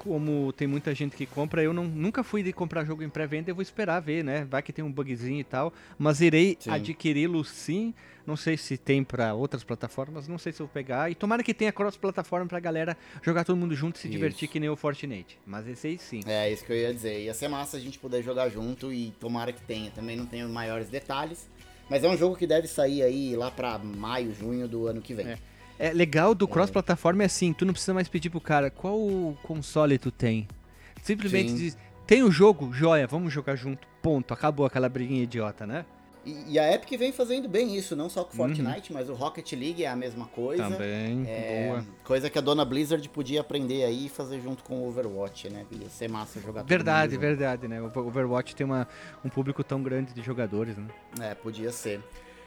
[0.00, 3.50] Como tem muita gente que compra, eu não, nunca fui de comprar jogo em pré-venda,
[3.50, 4.46] eu vou esperar ver, né?
[4.48, 7.92] Vai que tem um bugzinho e tal, mas irei adquiri-lo sim.
[8.26, 11.10] Não sei se tem pra outras plataformas, não sei se eu vou pegar.
[11.10, 14.16] E tomara que tenha cross-plataforma pra galera jogar todo mundo junto e se Isso.
[14.16, 15.38] divertir que nem o Fortnite.
[15.44, 16.20] Mas esse aí sim.
[16.26, 17.20] É, isso que eu ia dizer.
[17.20, 19.90] Ia ser massa a gente poder jogar junto e tomara que tenha.
[19.90, 21.46] Também não tenho maiores detalhes.
[21.90, 25.12] Mas é um jogo que deve sair aí lá pra maio, junho do ano que
[25.12, 25.26] vem.
[25.26, 25.38] É.
[25.80, 28.98] é legal do cross-plataforma é assim, tu não precisa mais pedir pro cara qual
[29.42, 30.46] console tu tem.
[31.02, 31.56] Simplesmente Sim.
[31.56, 32.70] diz, tem o jogo?
[32.72, 33.88] Joia, vamos jogar junto.
[34.02, 34.34] Ponto.
[34.34, 35.86] Acabou aquela briguinha idiota, né?
[36.24, 38.48] E, e a Epic vem fazendo bem isso, não só com Uhum.
[38.54, 40.68] Fortnite, mas o Rocket League é a mesma coisa.
[40.68, 41.24] Também.
[41.26, 41.84] É, Boa.
[42.04, 45.64] coisa que a dona Blizzard podia aprender aí e fazer junto com o Overwatch, né?
[45.70, 47.80] Ia ser massa jogar Verdade, verdade, né?
[47.80, 48.86] O Overwatch tem uma,
[49.24, 50.88] um público tão grande de jogadores, né?
[51.20, 52.02] É, podia ser.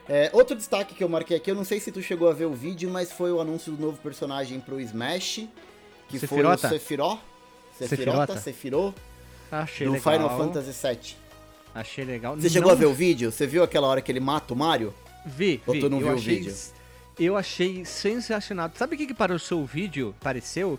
[0.08, 2.46] É, outro destaque que eu marquei aqui, eu não sei se tu chegou a ver
[2.46, 5.48] o vídeo, mas foi o anúncio do novo personagem pro Smash,
[6.10, 6.60] que Sephiroth?
[6.60, 7.20] foi o Sephiroth.
[7.78, 8.38] Sephiroth?
[8.40, 8.96] Sephiroth,
[9.52, 10.14] Achei do legal.
[10.14, 11.16] Final Fantasy VII.
[11.76, 12.36] Achei legal.
[12.36, 13.32] Você chegou Não a ver o vídeo?
[13.32, 14.94] Você viu aquela hora que ele mata o Mario?
[15.26, 15.80] Vi, Ou vi.
[15.80, 16.56] tu não eu viu o achei, vídeo?
[17.20, 18.70] Eu achei sensacional.
[18.76, 20.14] Sabe o que que pareceu o vídeo?
[20.20, 20.78] Pareceu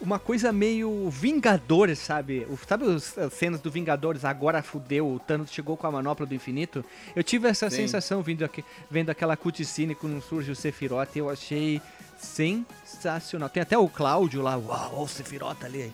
[0.00, 2.46] uma coisa meio Vingadores, sabe?
[2.50, 6.34] O- sabe as cenas do Vingadores, agora fudeu, o Thanos chegou com a manopla do
[6.34, 6.84] infinito?
[7.16, 7.76] Eu tive essa Sim.
[7.76, 11.80] sensação vindo aqui, vendo aquela cutscene quando surge o Sephiroth, eu achei
[12.18, 13.48] sensacional.
[13.48, 15.92] Tem até o Cláudio lá, uau, o Sephiroth ali.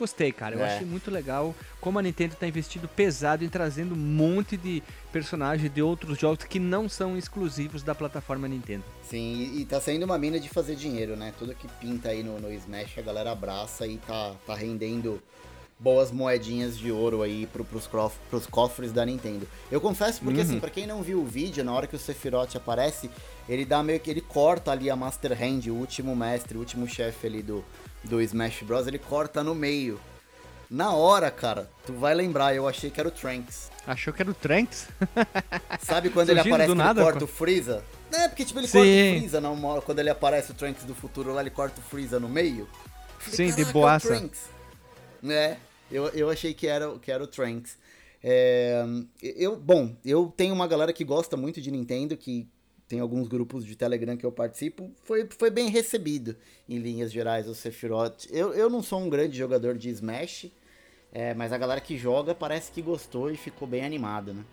[0.00, 0.56] Gostei, cara.
[0.56, 0.74] Eu É.
[0.76, 4.82] achei muito legal como a Nintendo tá investindo pesado em trazendo um monte de
[5.12, 8.82] personagens de outros jogos que não são exclusivos da plataforma Nintendo.
[9.08, 11.34] Sim, e, e tá sendo uma mina de fazer dinheiro, né?
[11.38, 15.22] Tudo que pinta aí no, no Smash a galera abraça e tá, tá rendendo
[15.78, 19.46] boas moedinhas de ouro aí pro, pros, crof- pros cofres da Nintendo.
[19.70, 20.44] Eu confesso porque, Uhum.
[20.46, 23.10] assim, pra quem não viu o vídeo, na hora que o Sephiroth aparece,
[23.48, 24.10] ele dá meio que.
[24.10, 27.64] ele corta ali a Master Hand, o último mestre, o último chefe ali do,
[28.04, 28.86] do Smash Bros.
[28.86, 30.00] Ele corta no meio.
[30.70, 33.70] Na hora, cara, tu vai lembrar, eu achei que era o Trunks.
[33.84, 34.86] Achou que era o Trunks?
[35.82, 37.84] Sabe quando ele aparece nada, ele corta o Freeza?
[38.12, 38.78] É, porque tipo, ele Sim.
[38.78, 41.80] corta o Freeza, não, hora, quando ele aparece o Trunks do futuro lá, ele corta
[41.80, 42.68] o Freeza no meio.
[43.18, 44.40] Falei, Sim, de "Caraca, é o boaça." Trunks.
[45.28, 45.56] É,
[45.90, 47.76] eu, eu achei que era, que era o Trunks.
[48.22, 48.84] É,
[49.20, 52.46] eu, bom, eu tenho uma galera que gosta muito de Nintendo, que
[52.90, 56.34] tem alguns grupos de Telegram que eu participo, foi, foi bem recebido,
[56.68, 58.26] em linhas gerais, o Sephiroth.
[58.30, 60.50] Eu, eu não sou um grande jogador de Smash,
[61.12, 64.44] é, mas a galera que joga parece que gostou e ficou bem animada, né?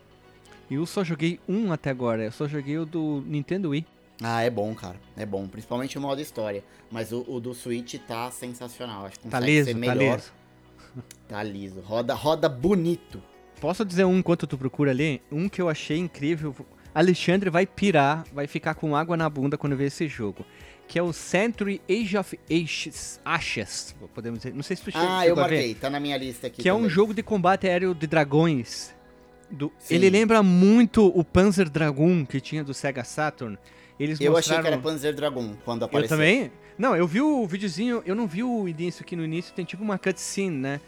[0.70, 2.26] Eu só joguei um até agora.
[2.26, 3.88] Eu só joguei o do Nintendo Wii.
[4.22, 5.00] Ah, é bom, cara.
[5.16, 5.48] É bom.
[5.48, 6.64] Principalmente o modo história.
[6.92, 9.06] Mas o, o do Switch tá sensacional.
[9.08, 10.18] Acho que Tá liso, ser tá melhor.
[10.18, 10.32] liso.
[11.28, 11.80] Tá liso.
[11.82, 13.22] Roda, roda bonito.
[13.60, 15.22] Posso dizer um enquanto tu procura ali?
[15.32, 16.56] Um que eu achei incrível.
[17.00, 20.46] Alexandre vai pirar, vai ficar com água na bunda quando ver esse jogo.
[20.88, 23.20] Que é o Century Age of Ashes.
[23.26, 24.54] Ashes podemos dizer.
[24.56, 25.56] Não sei se tu Ah, eu chegou a ver.
[25.56, 25.76] marquei.
[25.76, 26.62] Tá na minha lista aqui.
[26.62, 26.90] Que é um também.
[26.90, 28.96] jogo de combate aéreo de dragões.
[29.52, 29.72] Do-.
[29.90, 33.58] Ele lembra muito o Panzer Dragoon que tinha do Sega Saturn.
[34.00, 34.62] Eles Eu achei mostraram...
[34.64, 36.18] que era Panzer Dragon quando Eu apareceu.
[36.18, 36.52] também?
[36.78, 39.84] Não, eu vi o videozinho, eu não vi o início, que no início tem tipo
[39.84, 40.82] uma cutscene, né?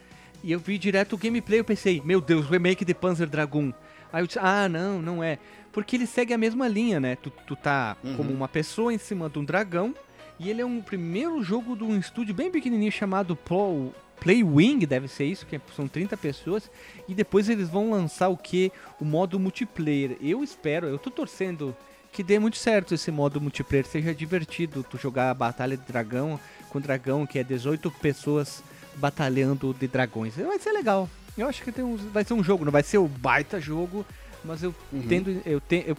[0.43, 3.73] E eu vi direto o gameplay, eu pensei, meu Deus, remake de Panzer Dragoon.
[4.13, 5.37] Aí eu disse, ah, não, não é.
[5.71, 7.15] Porque ele segue a mesma linha, né?
[7.15, 8.15] Tu, tu tá Uhum.
[8.15, 9.93] como uma pessoa em cima de um dragão,
[10.39, 15.07] e ele é um primeiro jogo de um estúdio bem pequenininho chamado Pro, Playwing, deve
[15.07, 16.69] ser isso, que são 30 pessoas,
[17.07, 18.71] e depois eles vão lançar o que?
[18.99, 20.17] O modo multiplayer.
[20.21, 21.75] Eu espero, eu tô torcendo
[22.11, 26.39] que dê muito certo esse modo multiplayer, seja divertido tu jogar a batalha de dragão
[26.69, 28.63] com dragão, que é 18 pessoas
[28.95, 30.35] batalhando de dragões.
[30.35, 31.09] Vai ser legal.
[31.37, 34.05] Eu acho que tem uns, vai ser um jogo, não vai ser o baita jogo,
[34.43, 35.03] mas eu Uhum.
[35.07, 35.95] tendo, eu, te, eu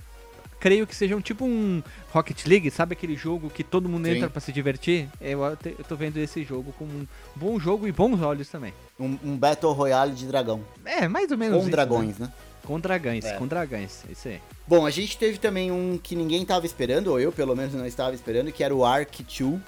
[0.59, 4.17] creio que seja um tipo um Rocket League, sabe aquele jogo que todo mundo Sim.
[4.17, 5.09] entra pra se divertir?
[5.21, 8.75] Eu, eu tô vendo esse jogo como um bom jogo e bons olhos também.
[8.99, 10.61] Um, um Battle Royale de dragão.
[10.85, 12.27] É, mais ou menos Com isso, dragões, né?
[12.27, 12.33] né?
[12.63, 13.33] Com dragões, É.
[13.37, 14.39] com dragões, é isso aí.
[14.69, 17.87] Bom, a gente teve também um que ninguém tava esperando, ou eu pelo menos não
[17.87, 19.61] estava esperando, que era o Ark 2,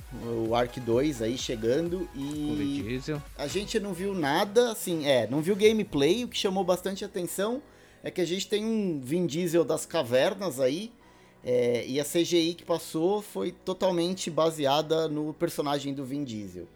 [0.48, 3.20] o Ark 2 aí chegando Com e Diesel.
[3.36, 7.62] a gente não viu nada, assim, é, não viu gameplay, o que chamou bastante atenção
[8.02, 10.92] é que a gente tem um Vin Diesel das cavernas aí,
[11.44, 16.66] é, e a CGI que passou foi totalmente baseada no personagem do Vin Diesel.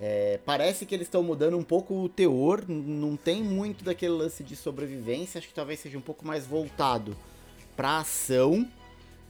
[0.00, 4.44] É, parece que eles estão mudando um pouco o teor, não tem muito daquele lance
[4.44, 7.16] de sobrevivência, acho que talvez seja um pouco mais voltado
[7.76, 8.68] pra ação,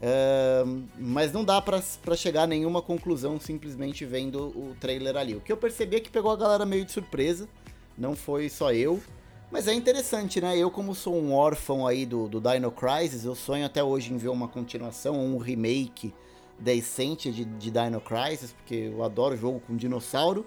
[0.01, 0.63] é,
[0.99, 1.81] mas não dá pra
[2.15, 5.35] chegar a nenhuma conclusão simplesmente vendo o trailer ali.
[5.35, 7.49] O que eu percebi é que pegou a galera meio de surpresa,
[7.97, 9.01] não foi só eu,
[9.51, 10.57] mas é interessante, né?
[10.57, 14.17] Eu, como sou um órfão aí do, do Dino Crisis, eu sonho até hoje em
[14.17, 16.15] ver uma continuação, um remake
[16.59, 20.47] decente de, de Dino Crisis, porque eu adoro jogo com dinossauro.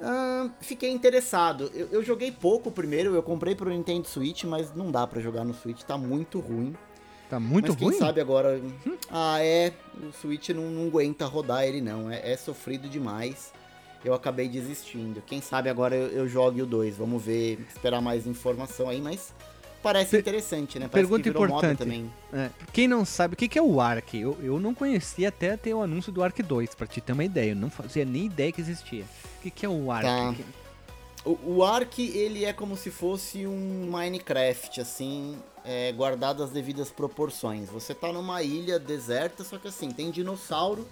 [0.00, 1.70] Ahn, fiquei interessado.
[1.74, 5.44] Eu, eu joguei pouco primeiro, eu comprei pro Nintendo Switch, mas não dá pra jogar
[5.44, 6.74] no Switch, tá muito ruim.
[7.28, 7.98] Tá muito mas quem ruim?
[7.98, 8.60] sabe agora.
[9.08, 9.72] Ah, é.
[10.02, 12.10] O Switch não, não aguenta rodar ele, não.
[12.10, 13.52] É, é sofrido demais.
[14.04, 15.22] Eu acabei desistindo.
[15.26, 16.96] Quem sabe agora eu, eu jogue o 2.
[16.96, 19.32] Vamos ver, esperar mais informação aí, mas
[19.82, 20.88] parece Per- interessante, né?
[20.90, 21.78] Parece pergunta importante.
[21.78, 22.10] também.
[22.32, 24.16] É, quem não sabe, o que, que é o Ark?
[24.18, 27.24] Eu, eu não conhecia até ter o anúncio do Ark 2, pra te ter uma
[27.24, 27.50] ideia.
[27.52, 29.04] Eu não fazia nem ideia que existia.
[29.38, 30.04] O que, que é o Ark?
[30.06, 30.34] Tá.
[30.34, 30.60] Que-
[31.22, 36.90] O, o Ark, ele é como se fosse um Minecraft, assim, é, guardado as devidas
[36.90, 37.68] proporções.
[37.68, 40.88] Você tá numa ilha deserta, só que assim, tem dinossauro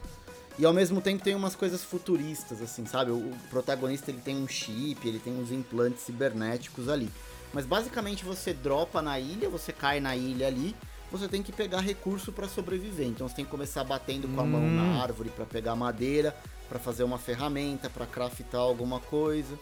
[0.59, 3.11] e ao mesmo tempo tem umas coisas futuristas, assim, sabe?
[3.11, 7.09] O, protagonista, ele tem um chip, ele tem uns implantes cibernéticos ali.
[7.53, 10.75] Mas basicamente você dropa na ilha, você cai na ilha ali,
[11.11, 13.07] você tem que pegar recurso pra sobreviver.
[13.07, 14.77] Então você tem que começar batendo com a mão Hum.
[14.77, 16.37] na árvore pra pegar madeira,
[16.69, 19.59] pra fazer uma ferramenta, pra craftar alguma coisa.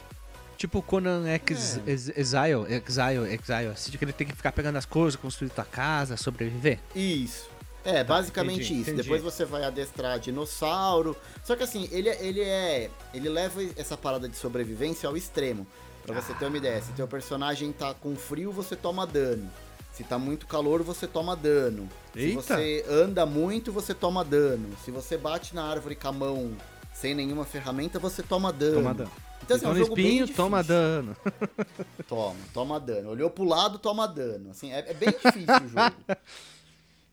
[0.57, 1.91] Tipo Conan Ex, É.
[1.91, 3.67] Ex- Exile, Exile, Exile.
[3.73, 6.81] Assim, que ele tem que ficar pegando as coisas, construir tua casa, sobreviver.
[6.95, 7.47] Isso.
[7.87, 8.91] É, basicamente entendi, isso.
[8.91, 9.03] entendi.
[9.03, 11.17] Depois você vai adestrar dinossauro.
[11.45, 12.91] Só que assim, ele, é- ele é.
[13.15, 15.67] Ele leva essa parada de sobrevivência ao extremo.
[16.05, 19.51] Pra você ter uma ideia, se teu personagem tá com frio, você toma dano.
[19.93, 21.89] Se tá muito calor, você toma dano.
[22.13, 22.43] Se Eita.
[22.43, 24.69] você anda muito, você toma dano.
[24.85, 26.53] Se você bate na árvore com a mão
[26.95, 28.75] sem nenhuma ferramenta, você toma dano.
[28.77, 29.11] Toma dano.
[29.43, 30.45] Então, assim, é um Então, jogo bem espinho, difícil.
[30.45, 31.17] toma dano.
[32.09, 33.11] Toma, toma dano.
[33.11, 34.51] Olhou pro lado, toma dano.
[34.51, 35.97] Assim, é, é bem difícil o jogo.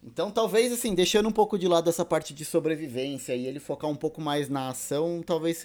[0.06, 3.89] Então, talvez, assim, deixando um pouco de lado essa parte de sobrevivência e ele focar
[3.89, 5.63] um pouco mais na ação, talvez,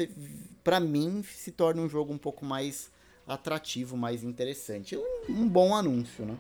[0.63, 2.91] pra mim, se torne um jogo um pouco mais
[3.27, 4.97] atrativo, mais interessante.
[4.97, 6.37] Um, um bom anúncio, né?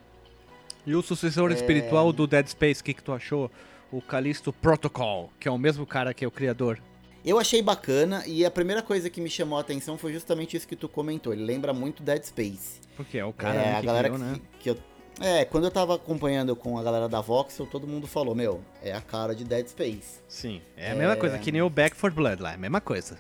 [0.87, 3.51] E o sucessor espiritual do Dead Space, o que, que tu achou?
[3.93, 6.81] O Callisto Protocol, que é o mesmo cara que é o criador.
[7.25, 10.67] Eu achei bacana e a primeira coisa que me chamou a atenção foi justamente isso
[10.67, 11.33] que tu comentou.
[11.33, 12.81] Ele lembra muito Dead Space.
[12.97, 14.41] Porque é o cara é, né, a que galera criou, que, né?
[14.61, 14.79] que eu.
[15.21, 18.93] É, quando eu tava acompanhando com a galera da Voxel, todo mundo falou, meu, é
[18.93, 20.21] a cara de Dead Space.
[20.29, 22.81] Sim, é a mesma coisa, que nem o Back for Blood lá, é a mesma
[22.81, 23.19] coisa.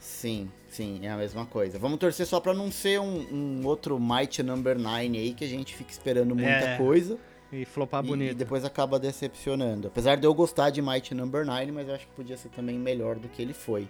[0.00, 1.78] Sim, sim, é a mesma coisa.
[1.78, 5.48] Vamos torcer só pra não ser um, um outro Might Number 9 aí, que a
[5.48, 7.16] gente fica esperando muita É, coisa
[7.52, 8.36] E flopar e, e bonito.
[8.36, 9.86] depois acaba decepcionando.
[9.88, 12.76] Apesar de eu gostar de Might Number 9, mas eu acho que podia ser também
[12.76, 13.88] melhor do que ele foi.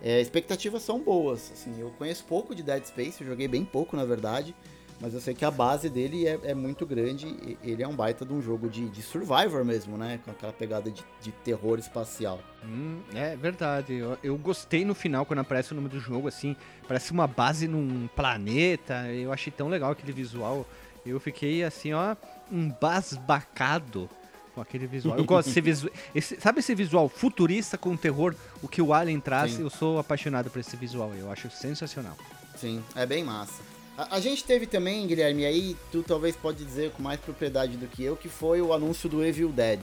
[0.00, 3.96] É, expectativas são boas, assim, eu conheço pouco de Dead Space, eu joguei bem pouco,
[3.96, 4.54] na verdade,
[5.00, 8.24] mas eu sei que a base dele é, é muito grande, ele é um baita
[8.24, 12.40] de um jogo de, de survivor mesmo, né, com aquela pegada de, de terror espacial.
[12.64, 13.94] Hum, é verdade.
[13.94, 16.56] Eu, eu gostei no final quando aparece o nome do jogo, assim.
[16.88, 19.06] Parece uma base num planeta.
[19.12, 20.66] Eu achei tão legal aquele visual.
[21.04, 22.16] Eu fiquei assim, ó,
[22.50, 24.08] embasbacado
[24.54, 25.18] com aquele visual.
[25.18, 25.92] Eu gosto desse visual.
[26.14, 28.34] Esse, sabe esse visual futurista com terror?
[28.62, 29.52] O que o Alien traz?
[29.52, 29.62] Sim.
[29.62, 31.12] Eu sou apaixonado por esse visual.
[31.14, 32.16] Eu acho sensacional.
[32.56, 33.73] Sim, é bem massa.
[33.96, 37.86] A, a gente teve também, Guilherme, aí tu talvez pode dizer com mais propriedade do
[37.86, 39.80] que eu, que foi o anúncio do Evil Dead,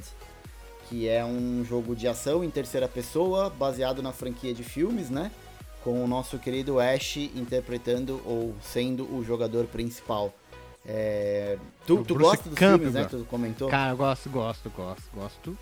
[0.90, 5.32] que é um jogo de ação em terceira pessoa, baseado na franquia de filmes, né?
[5.84, 10.34] Com o nosso querido Ash interpretando ou sendo o jogador principal.
[10.86, 12.92] É, Tu, tu gosta dos Campbell.
[12.92, 13.06] filmes, né?
[13.10, 13.70] Tu comentou?
[13.70, 15.58] Cara, eu gosto, gosto, gosto, gosto.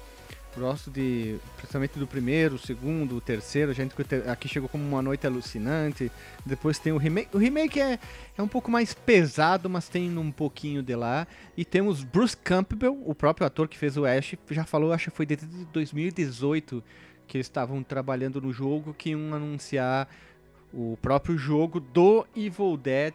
[0.58, 3.72] Gosto de, principalmente do primeiro, segundo, terceiro.
[3.74, 6.12] Gente que aqui chegou como uma noite alucinante.
[6.46, 7.30] Depois tem o remake.
[7.36, 8.00] O remake é,
[8.38, 11.28] é um pouco mais pesado, mas tem um pouquinho de lá.
[11.56, 15.18] E temos Bruce Campbell, o próprio ator que fez o Ash, já falou, acho que
[15.18, 16.84] foi desde 2018
[17.28, 20.10] que eles estavam trabalhando no jogo, que iam anunciar
[20.74, 23.14] o próprio jogo do Evil Dead.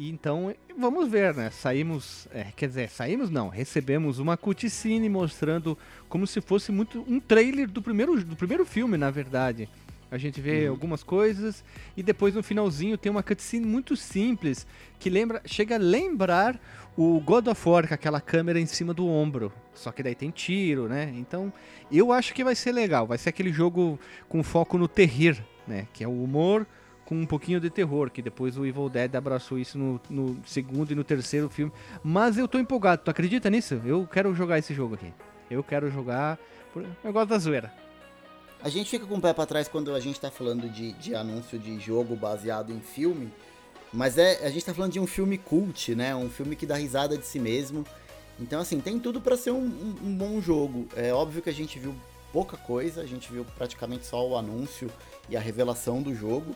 [0.00, 1.50] E então, vamos ver, né?
[1.50, 5.76] Saímos, é, quer dizer, saímos não, recebemos uma cutscene mostrando
[6.08, 9.68] como se fosse muito um trailer do primeiro, do primeiro filme, na verdade.
[10.10, 11.62] A gente vê algumas coisas
[11.94, 14.66] e depois no finalzinho tem uma cutscene muito simples
[14.98, 16.58] que lembra, chega a lembrar
[16.96, 19.52] o God of War com aquela câmera em cima do ombro.
[19.74, 21.12] Só que daí tem tiro, né?
[21.14, 21.52] Então,
[21.92, 23.06] eu acho que vai ser legal.
[23.06, 25.86] Vai ser aquele jogo com foco no terrir, né?
[25.92, 26.66] Que é o humor
[27.10, 30.92] com um pouquinho de terror, que depois o Evil Dead abraçou isso no, no segundo
[30.92, 31.72] e no terceiro filme.
[32.04, 33.82] Mas eu tô empolgado, tu acredita nisso?
[33.84, 35.12] Eu quero jogar esse jogo aqui.
[35.50, 36.38] Eu quero jogar.
[36.72, 37.74] por- Eu gosto da zoeira.
[38.62, 41.12] A gente fica com o pé pra trás quando a gente tá falando de, de
[41.16, 43.28] anúncio de jogo baseado em filme,
[43.92, 46.14] mas é a gente tá falando de um filme cult, né?
[46.14, 47.84] Um filme que dá risada de si mesmo.
[48.38, 50.86] Então, assim, tem tudo pra ser um, um- um bom jogo.
[50.94, 51.92] É óbvio que a gente viu
[52.32, 54.88] pouca coisa, a gente viu praticamente só o anúncio
[55.28, 56.54] e a revelação do jogo.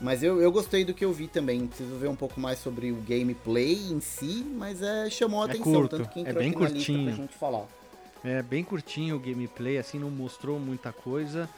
[0.00, 1.66] Mas eu, eu gostei do que eu vi também.
[1.66, 5.50] Preciso ver um pouco mais sobre o gameplay em si, mas é, chamou a É
[5.50, 7.04] atenção, curto, tanto que é entrou bem na lista curtinho.
[7.06, 7.66] pra gente falar.
[8.24, 11.48] É bem curtinho o gameplay, assim, não mostrou muita coisa.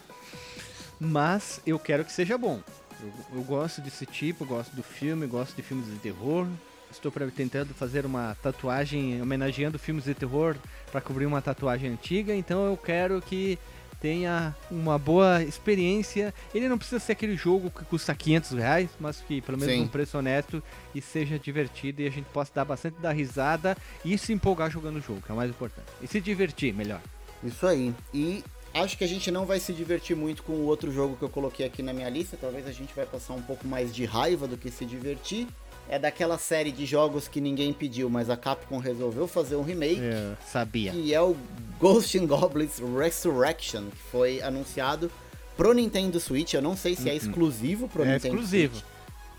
[1.01, 2.61] Mas eu quero que seja bom.
[3.01, 6.47] Eu, eu gosto desse tipo, gosto do filme, gosto de filmes de terror.
[6.91, 10.57] Estou tentando fazer uma tatuagem homenageando filmes de terror
[10.91, 13.59] para cobrir uma tatuagem antiga, então eu quero que
[14.01, 16.32] tenha uma boa experiência.
[16.55, 19.82] Ele não precisa ser aquele jogo que custa 500 reais, mas que pelo menos Sim.
[19.82, 20.62] um preço honesto
[20.94, 24.96] e seja divertido e a gente possa dar bastante da risada e se empolgar jogando
[24.96, 25.88] o jogo, que é o mais importante.
[26.01, 27.01] E se divertir, melhor.
[27.42, 27.94] Isso aí.
[28.12, 28.44] E
[28.74, 31.28] acho que a gente não vai se divertir muito com o outro jogo que eu
[31.28, 32.36] coloquei aqui na minha lista.
[32.40, 35.46] Talvez a gente vai passar um pouco mais de raiva do que se divertir.
[35.89, 40.01] É daquela série de jogos que ninguém pediu, mas a Capcom resolveu fazer um remake.
[40.01, 40.93] Eu sabia.
[40.93, 41.34] Que é o
[41.80, 45.11] Ghost Goblins Resurrection, que foi anunciado
[45.57, 46.53] pro Nintendo Switch.
[46.55, 48.74] Eu não sei se é exclusivo pro É Nintendo exclusivo.
[48.76, 48.89] Switch.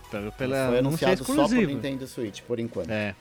[0.09, 1.71] Pela, Foi pela não é anunciado só pro exclusivo.
[1.71, 2.89] Nintendo Switch, por enquanto.
[2.89, 3.13] É.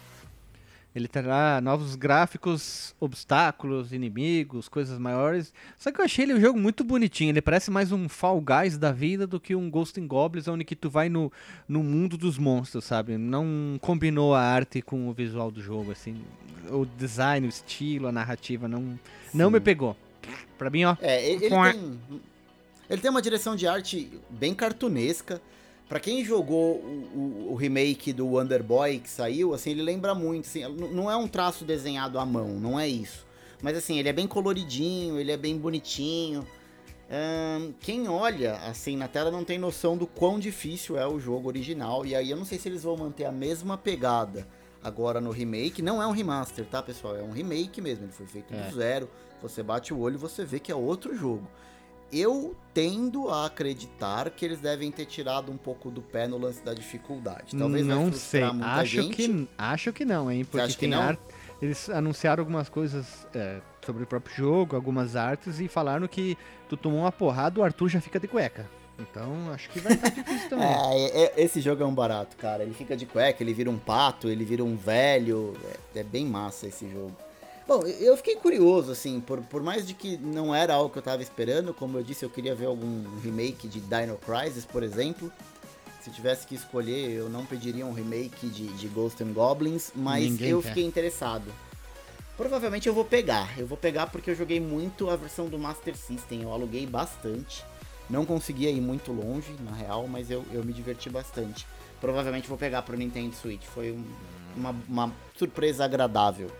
[0.98, 5.54] Ele terá novos gráficos, obstáculos, inimigos, coisas maiores.
[5.78, 7.30] Só que eu achei ele um jogo muito bonitinho.
[7.30, 10.64] Ele parece mais um Fall Guys da vida do que um Ghost in Goblins, onde
[10.64, 11.32] que tu vai no,
[11.68, 13.16] no mundo dos monstros, sabe?
[13.16, 16.20] Não combinou a arte com o visual do jogo, assim.
[16.68, 18.98] O design, o estilo, a narrativa, não,
[19.32, 19.96] não me pegou.
[20.58, 20.96] Pra mim, ó.
[21.00, 22.00] É, ele, ele tem.
[22.90, 25.40] Ele tem uma direção de arte bem cartunesca.
[25.88, 30.14] Pra quem jogou o, o- o remake do Wonder Boy que saiu, assim, ele lembra
[30.14, 30.44] muito.
[30.46, 30.62] Assim,
[30.92, 33.26] não é um traço desenhado à mão, não é isso.
[33.62, 36.46] Mas assim, ele é bem coloridinho, ele é bem bonitinho.
[37.80, 42.04] Quem olha assim na tela não tem noção do quão difícil é o jogo original.
[42.04, 44.46] E aí eu não sei se eles vão manter a mesma pegada
[44.84, 45.80] agora no remake.
[45.80, 47.16] Não é um remaster, tá, pessoal?
[47.16, 48.04] É um remake mesmo.
[48.04, 48.68] Ele foi feito É.
[48.68, 49.08] do zero.
[49.42, 51.48] Você bate o olho e você vê que é outro jogo.
[52.12, 56.62] Eu tendo a acreditar que eles devem ter tirado um pouco do pé no lance
[56.62, 57.54] da dificuldade.
[57.56, 58.42] Talvez não sei.
[58.62, 59.14] Acho gente.
[59.16, 60.44] que, acho que não, hein?
[60.44, 61.02] Porque tem não?
[61.02, 61.20] arte-
[61.60, 66.36] Eles anunciaram algumas coisas é, sobre o próprio jogo, algumas artes, e falaram que
[66.68, 68.68] tu tomou uma porrada, o Arthur já fica de cueca.
[69.00, 70.66] Então, acho que vai estar difícil também.
[70.66, 72.62] É, é- esse jogo é um barato, cara.
[72.64, 75.54] Ele fica de cueca, ele vira um pato, ele vira um velho.
[75.94, 77.14] É, é bem massa esse jogo.
[77.68, 81.02] Bom, eu fiquei curioso, assim, por, por mais de que não era algo que eu
[81.02, 85.30] tava esperando, como eu disse, eu queria ver algum remake de Dino Crisis, por exemplo.
[86.00, 90.24] Se tivesse que escolher, eu não pediria um remake de, de Ghost and Goblins, mas
[90.24, 90.68] Ninguém eu quer.
[90.70, 91.44] fiquei interessado.
[92.38, 93.58] Provavelmente eu vou pegar.
[93.58, 97.62] Eu vou pegar porque eu joguei muito a versão do Master System, eu aluguei bastante.
[98.08, 101.66] Não conseguia ir muito longe, na real, mas eu, eu me diverti bastante.
[102.00, 103.64] Provavelmente vou pegar pro Nintendo Switch.
[103.66, 104.04] Foi um-
[104.56, 106.50] uma, uma surpresa agradável.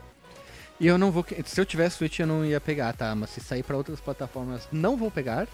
[0.80, 1.24] E eu não vou.
[1.44, 3.14] Se eu tivesse Switch, eu não ia pegar, tá?
[3.14, 5.48] Mas se sair pra outras plataformas, não vou pegar.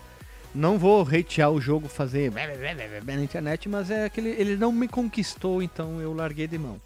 [0.55, 2.31] Não vou hatear o jogo, fazer
[3.17, 4.29] na internet, mas é aquele.
[4.29, 6.81] Ele não me conquistou, então eu larguei de mão.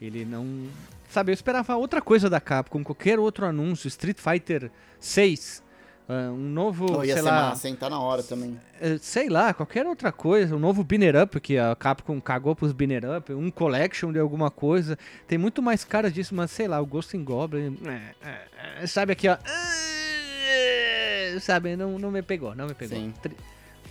[0.00, 0.68] Ele não.
[1.10, 4.70] Sabe, eu esperava outra coisa da Capcom, qualquer outro anúncio, Street Fighter
[5.00, 5.62] 6,
[6.08, 7.76] ah, um novo, Não, ia sei ser lá, massa, hein?
[7.76, 8.58] Tá na hora também.
[8.80, 12.72] eh, sei lá, qualquer outra coisa, um novo Binner Up, que a Capcom cagou pros
[12.72, 14.98] Binner Up, um collection de alguma coisa.
[15.26, 18.38] Tem muito mais cara disso, mas sei lá, o Ghost in Goblin, eh, eh,
[18.82, 19.36] eh, sabe aqui, ó.
[19.46, 22.96] eh, Sabe, não, não me pegou, não me pegou.
[22.98, 23.12] Sim.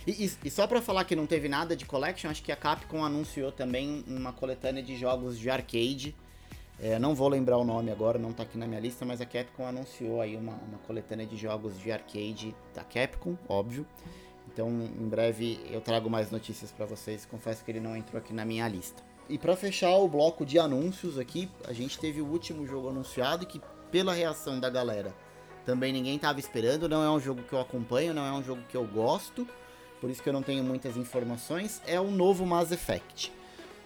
[0.06, 2.56] E, e- e só pra falar que não teve nada de collection, acho que a
[2.56, 6.14] Capcom anunciou também uma coletânea de jogos de arcade.
[6.80, 9.26] É, não vou lembrar o nome agora, não tá aqui na minha lista, mas a
[9.26, 13.84] Capcom anunciou aí uma, uma coletânea de jogos de arcade da Capcom, óbvio.
[14.46, 17.26] Então, em breve eu trago mais notícias pra vocês.
[17.26, 19.02] Confesso que ele não entrou aqui na minha lista.
[19.28, 23.44] E pra fechar o bloco de anúncios aqui, a gente teve o último jogo anunciado
[23.44, 23.60] que,
[23.90, 25.14] pela reação da galera,
[25.66, 26.88] também ninguém tava esperando.
[26.88, 29.46] Não é um jogo que eu acompanho, não é um jogo que eu gosto
[30.00, 33.32] por isso que eu não tenho muitas informações, é o novo Mass Effect.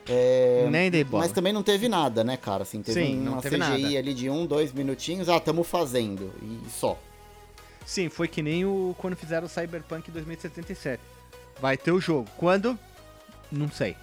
[0.08, 1.22] É, Nem dei bola.
[1.24, 2.62] mas também não teve nada, né, cara?
[2.64, 3.98] Assim, teve Sim, uma teve CGI nada.
[3.98, 6.98] ali de um, dois minutinhos, ah, tamo fazendo, e só.
[7.86, 11.00] Sim, foi que nem o quando fizeram o Cyberpunk 2077.
[11.60, 12.28] Vai ter o jogo.
[12.36, 12.78] Quando?
[13.50, 13.96] Não sei.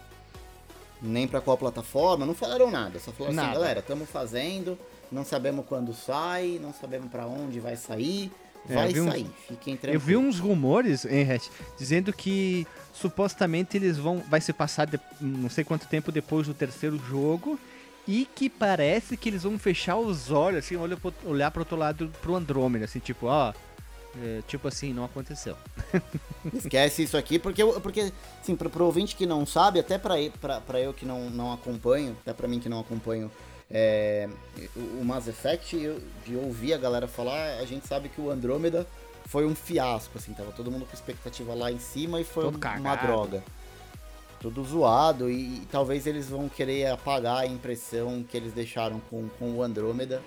[1.01, 4.77] Nem pra qual plataforma, não falaram nada, só falaram assim, galera, tamo fazendo,
[5.11, 8.31] não sabemos quando sai, não sabemos pra onde vai sair,
[8.67, 10.23] vai eu vi uns- sair, fiquem Eu vi tranquilos.
[10.35, 14.23] uns rumores, Henriette, dizendo que supostamente eles vão.
[14.29, 17.59] Vai se passar de- não sei quanto tempo depois do terceiro jogo.
[18.07, 21.77] E que parece que eles vão fechar os olhos, assim, olhar pro, olhar pro outro
[21.77, 23.53] lado pro Andrômeda, assim, tipo, ó.
[24.23, 25.55] é, tipo assim, não aconteceu.
[26.53, 30.59] Esquece isso aqui, porque, porque assim, pro, pro ouvinte que não sabe, até pra, pra,
[30.61, 33.29] pra eu que não, não acompanho, até pra mim que não acompanho
[33.71, 34.27] é,
[34.75, 38.85] o, Mass Effect, eu, de ouvir a galera falar, a gente sabe que o Andrômeda
[39.25, 42.59] foi um fiasco, assim, tava todo mundo com expectativa lá em cima e foi Todo
[42.79, 43.43] uma droga.
[44.39, 49.27] Tudo zoado e, e talvez eles vão querer apagar a impressão que eles deixaram com,
[49.37, 50.21] com o Andrômeda.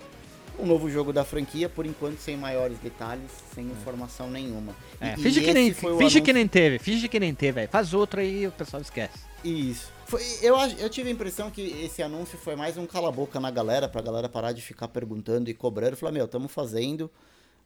[0.59, 4.71] Um novo jogo da franquia, por enquanto sem maiores detalhes, sem informação nenhuma.
[5.01, 7.53] E- É, e finge que, nem, finge que anúncio- nem teve, finge que nem teve,
[7.53, 7.69] velho.
[7.69, 9.17] Faz outro aí e o pessoal esquece.
[9.43, 9.91] Isso.
[10.13, 13.89] Foi, eu, eu tive a impressão que esse anúncio foi mais um cala-boca na galera,
[13.89, 15.97] pra galera parar de ficar perguntando e cobrando.
[15.97, 17.09] Falar, meu, estamos fazendo.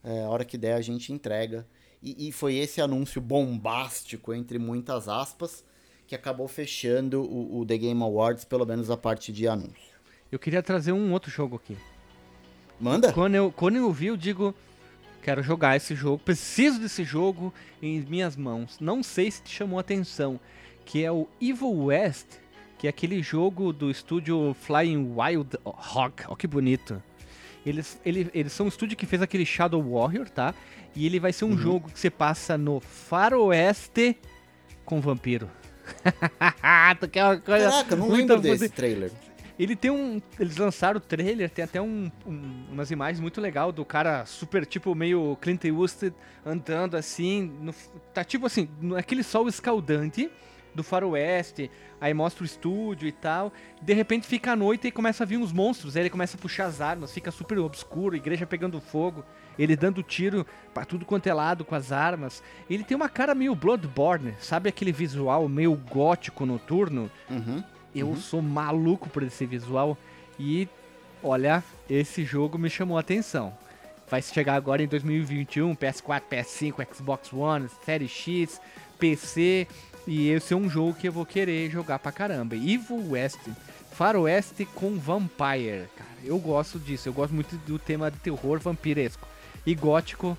[0.02, 1.68] É, a hora que der a gente entrega.
[2.02, 5.62] E, e foi esse anúncio bombástico, entre muitas aspas,
[6.08, 9.98] que acabou fechando o, o The Game Awards, pelo menos a parte de anúncio.
[10.32, 11.78] Eu queria trazer um outro jogo aqui.
[12.80, 13.12] Manda?
[13.12, 14.56] Quando eu, quando eu vi, eu digo,
[15.22, 18.78] quero jogar esse jogo, preciso desse jogo em minhas mãos.
[18.80, 20.40] Não sei se te chamou a atenção,
[20.88, 22.28] que é o Evil West,
[22.78, 26.24] que é aquele jogo do estúdio Flying Wild Hawk.
[26.28, 27.04] Olha que bonito.
[27.66, 30.56] Eles, eles, eles são um estúdio que fez aquele Shadow Warrior, tá?
[30.96, 31.58] E ele vai ser um Uhum.
[31.58, 34.18] jogo que você passa no faroeste
[34.86, 35.50] com vampiro.
[37.00, 39.12] tu quer uma coisa Caraca, não lembro desse trailer.
[39.60, 40.22] ele tem um.
[40.40, 44.66] Eles lançaram o trailer, tem até um, um- umas imagens muito legal do cara super,
[44.66, 46.16] tipo, meio Clint Eastwood
[46.46, 47.52] andando assim.
[47.62, 47.74] no-
[48.14, 50.30] tá tipo assim, naquele sol escaldante
[50.78, 51.70] do faroeste.
[52.00, 53.52] Aí mostra o estúdio e tal.
[53.82, 55.98] De repente fica a noite e começa a vir uns monstros.
[55.98, 59.26] Aí ele começa a puxar as armas, fica super obscuro, igreja pegando fogo.
[59.58, 62.44] Ele dando tiro pra tudo quanto é lado com as armas.
[62.70, 67.12] Ele tem uma cara meio Bloodborne, sabe aquele visual meio gótico noturno?
[67.30, 67.64] Uhum.
[67.94, 69.98] Eu sou maluco por esse visual
[70.40, 70.70] e
[71.24, 73.52] olha, esse jogo me chamou a atenção.
[74.08, 78.62] Vai chegar agora em 2021, PS4, PS5, Xbox One, Série X,
[78.98, 79.68] PC
[80.08, 82.56] e esse é um jogo que eu vou querer jogar pra caramba.
[82.56, 83.42] Evil West,
[83.92, 86.10] Faroeste com Vampire, cara.
[86.24, 89.28] Eu gosto disso, eu gosto muito do tema de terror vampiresco.
[89.66, 90.38] E gótico,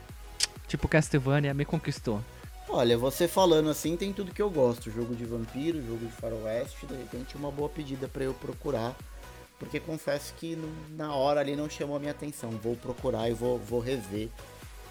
[0.66, 2.24] tipo Castlevania, me conquistou.
[2.66, 4.90] Olha, você falando assim tem tudo que eu gosto.
[4.90, 8.96] Jogo de vampiro, jogo de faroeste, de repente uma boa pedida pra eu procurar.
[9.58, 10.56] Porque confesso que
[10.90, 12.50] na hora ali não chamou a minha atenção.
[12.50, 14.30] Vou procurar e vou, vou rever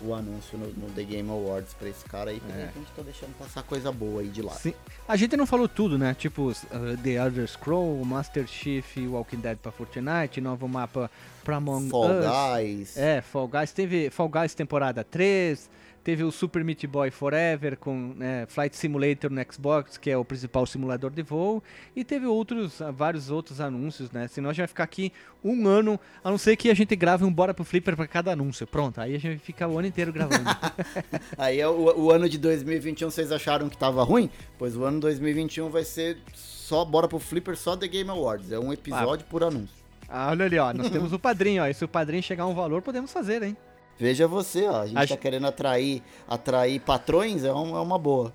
[0.02, 2.40] o anúncio no, no The Game Awards pra esse cara aí.
[2.40, 4.54] Porque de repente tô deixando passar coisa boa aí de lá.
[4.54, 4.74] Sim.
[5.08, 6.14] A gente não falou tudo, né?
[6.14, 11.10] Tipo, uh, The Elder Scroll, Master Chief, Walking Dead pra Fortnite, novo mapa
[11.44, 12.26] pra Among Fall Us.
[12.26, 12.98] Guys.
[12.98, 13.72] É, Fall Guys.
[13.72, 15.70] Teve Fall Guys temporada 3,
[16.08, 20.24] teve o Super Meat Boy Forever com né, Flight Simulator no Xbox, que é o
[20.24, 21.62] principal simulador de voo,
[21.94, 24.26] e teve outros, ah, vários outros anúncios, né?
[24.30, 25.12] Senão a gente vai ficar aqui
[25.44, 28.32] um ano, a não ser que a gente grave um Bora pro Flipper pra cada
[28.32, 28.66] anúncio.
[28.66, 30.46] Pronto, aí a gente fica o ano inteiro gravando.
[31.38, 34.30] Aí é o, o ano de 2021 vocês acharam que tava ruim?
[34.58, 38.50] Pois o ano 2021 vai ser só bora pro Flipper, só The Game Awards.
[38.50, 39.76] É um episódio por anúncio.
[40.08, 41.68] ah, olha ali, ó, nós temos o padrinho, ó.
[41.68, 43.58] E se o padrinho chegar a um valor, podemos fazer, hein?
[44.00, 44.82] Veja você, ó.
[44.82, 48.32] A gente Acho- tá querendo atrair, atrair patrões, é, um- é uma boa.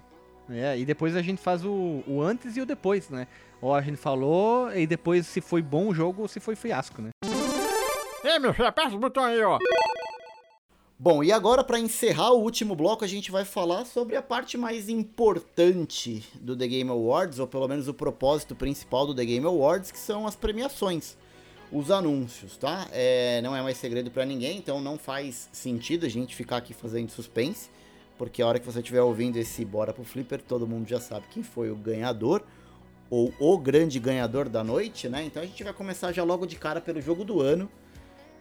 [0.50, 3.26] É, e depois a gente faz o, o antes e o depois, né?
[3.60, 7.00] Ó, a gente falou, e depois se foi bom o jogo ou se foi fiasco,
[7.00, 7.10] né?
[8.24, 9.58] Ei, meu filho, aperta o botão aí, ó.
[10.98, 14.56] Bom, e agora para encerrar o último bloco, a gente vai falar sobre a parte
[14.56, 19.46] mais importante do The Game Awards, ou pelo menos o propósito principal do The Game
[19.46, 21.16] Awards, que são as premiações,
[21.72, 22.86] os anúncios, tá?
[22.92, 26.74] É, não é mais segredo para ninguém, então não faz sentido a gente ficar aqui
[26.74, 27.70] fazendo suspense,
[28.18, 31.26] porque a hora que você estiver ouvindo esse Bora pro Flipper, todo mundo já sabe
[31.30, 32.42] quem foi o ganhador,
[33.10, 35.24] ou o grande ganhador da noite, né?
[35.24, 37.70] Então a gente vai começar já logo de cara pelo jogo do ano,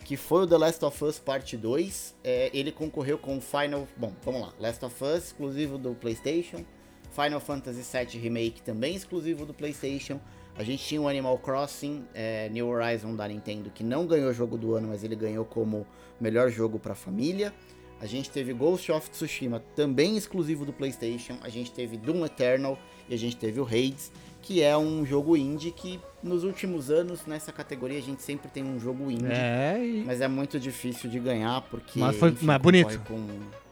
[0.04, 2.16] que foi o The Last of Us Parte 2.
[2.24, 3.88] É, ele concorreu com Final.
[3.98, 4.54] Bom, vamos lá.
[4.60, 6.64] Last of Us, exclusivo do PlayStation.
[7.12, 10.20] Final Fantasy VII Remake, também exclusivo do PlayStation.
[10.56, 14.58] A gente tinha o Animal Crossing é, New Horizon da Nintendo, que não ganhou jogo
[14.58, 15.88] do ano, mas ele ganhou como
[16.20, 17.54] melhor jogo para família.
[18.02, 21.38] A gente teve Ghost of Tsushima, também exclusivo do PlayStation.
[21.42, 22.78] A gente teve Doom Eternal
[23.08, 27.28] e a gente teve o Hades, que é um jogo indie que nos últimos anos
[27.28, 29.32] nessa categoria a gente sempre tem um jogo indie.
[29.32, 32.00] É, e Mas é muito difícil de ganhar porque.
[32.00, 33.00] Mas foi- enfim, mas bonito.
[33.08, 33.24] Com...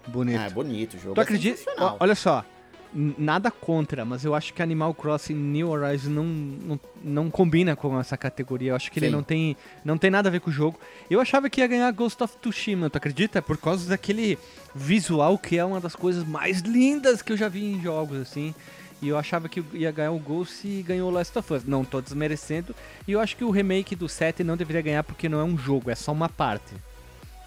[0.08, 0.40] bonito.
[0.40, 1.16] Ah, é bonito o jogo.
[1.16, 1.72] tu é acredita?
[2.00, 2.46] Olha só,
[2.94, 8.00] nada contra, mas eu acho que Animal Crossing New Horizons não, não, não combina com
[8.00, 8.72] essa categoria.
[8.72, 9.12] Eu acho que ele Sim.
[9.12, 10.80] não tem, não tem nada a ver com o jogo.
[11.10, 13.42] Eu achava que ia ganhar Ghost of Tsushima, tu acredita?
[13.42, 14.38] Por causa daquele
[14.74, 18.54] visual que é uma das coisas mais lindas que eu já vi em jogos, assim.
[19.02, 21.64] E eu achava que ia ganhar o Ghost e ganhou o Last of Us.
[21.64, 22.76] Não tô desmerecendo.
[23.08, 25.58] E eu acho que o remake do 7 não deveria ganhar porque não é um
[25.58, 26.74] jogo, é só uma parte.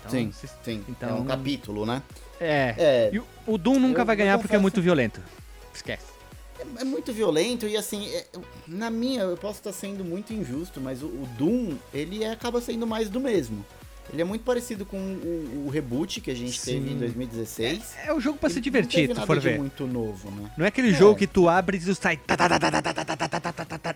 [0.05, 0.85] Então, Sim, se- sim.
[0.89, 2.03] então- É um capítulo, né?
[2.41, 2.75] É.
[2.77, 5.21] É, E o, o Doom nunca vai ganhar porque é muito violento.
[5.73, 6.07] Esquece.
[6.59, 8.27] é, é muito violento e assim, é-
[8.67, 12.61] na minha, eu posso estar sendo muito injusto, mas o, o Doom, ele é- acaba
[12.61, 13.65] sendo mais do mesmo.
[14.13, 16.73] Ele é muito parecido com o, o reboot que a gente Sim.
[16.75, 17.97] teve em 2016.
[18.05, 19.59] É, é um jogo para se divertir, não tu for ver.
[19.59, 20.51] muito novo, né?
[20.57, 20.93] Não é aquele é.
[20.93, 22.21] jogo que tu abre e tu sai.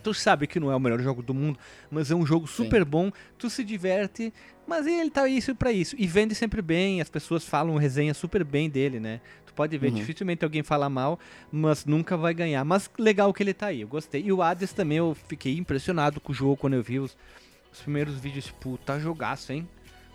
[0.02, 1.58] Tu sabe que não é o melhor jogo do mundo,
[1.90, 2.90] mas é um jogo super Sim.
[2.90, 4.32] bom, tu se diverte,
[4.66, 5.94] mas ele tá isso para isso.
[5.98, 9.20] E vende sempre bem, as pessoas falam resenha super bem dele, né?
[9.46, 9.94] Tu pode ver, uhum.
[9.94, 11.18] dificilmente alguém fala mal,
[11.52, 12.64] mas nunca vai ganhar.
[12.64, 14.22] Mas legal que ele tá aí, eu gostei.
[14.24, 17.16] E o Hades também, eu fiquei impressionado com o jogo quando eu vi os,
[17.72, 18.50] os primeiros vídeos.
[18.50, 19.68] Puta jogaço, hein?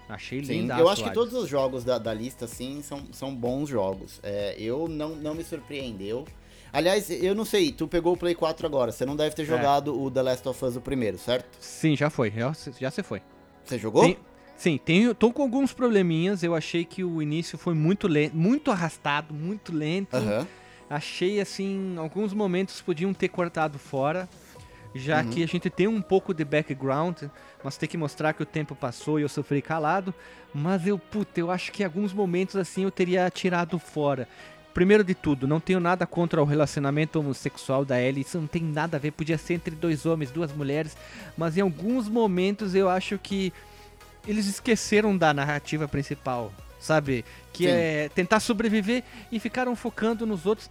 [0.10, 0.78] Achei Sim, linda.
[0.78, 4.20] eu acho que todos os jogos da, da lista, sim, são, são bons jogos.
[4.22, 6.26] É, eu não, não me surpreendeu.
[6.74, 9.98] Aliás, eu não sei, tu pegou o Play 4 agora, você não deve ter jogado
[9.98, 11.58] o The Last of Us o primeiro, certo?
[11.60, 12.32] Sim, já foi.
[12.32, 13.22] Já, já se foi.
[13.66, 14.04] Você jogou?
[14.04, 14.18] Tem-
[14.58, 16.44] sim, tenho, tô com alguns probleminhas.
[16.44, 20.18] Eu achei que o início foi muito lento, muito arrastado, muito lento.
[20.90, 24.28] Achei assim, alguns momentos podiam ter cortado fora,
[24.94, 25.30] já Uhum.
[25.30, 27.24] que a gente tem um pouco de background,
[27.64, 30.14] mas tem que mostrar que o tempo passou e eu sofri calado.
[30.54, 34.28] Mas eu, puta, eu acho que em alguns momentos assim eu teria tirado fora.
[34.74, 38.64] Primeiro de tudo, não tenho nada contra o relacionamento homossexual da Ellie, isso não tem
[38.64, 40.96] nada a ver, podia ser entre dois homens, duas mulheres,
[41.38, 43.52] mas em alguns momentos eu acho que
[44.26, 47.26] eles esqueceram da narrativa principal, sabe?
[47.52, 47.70] Que Sim.
[47.70, 50.70] é tentar sobreviver e ficaram focando nos outros.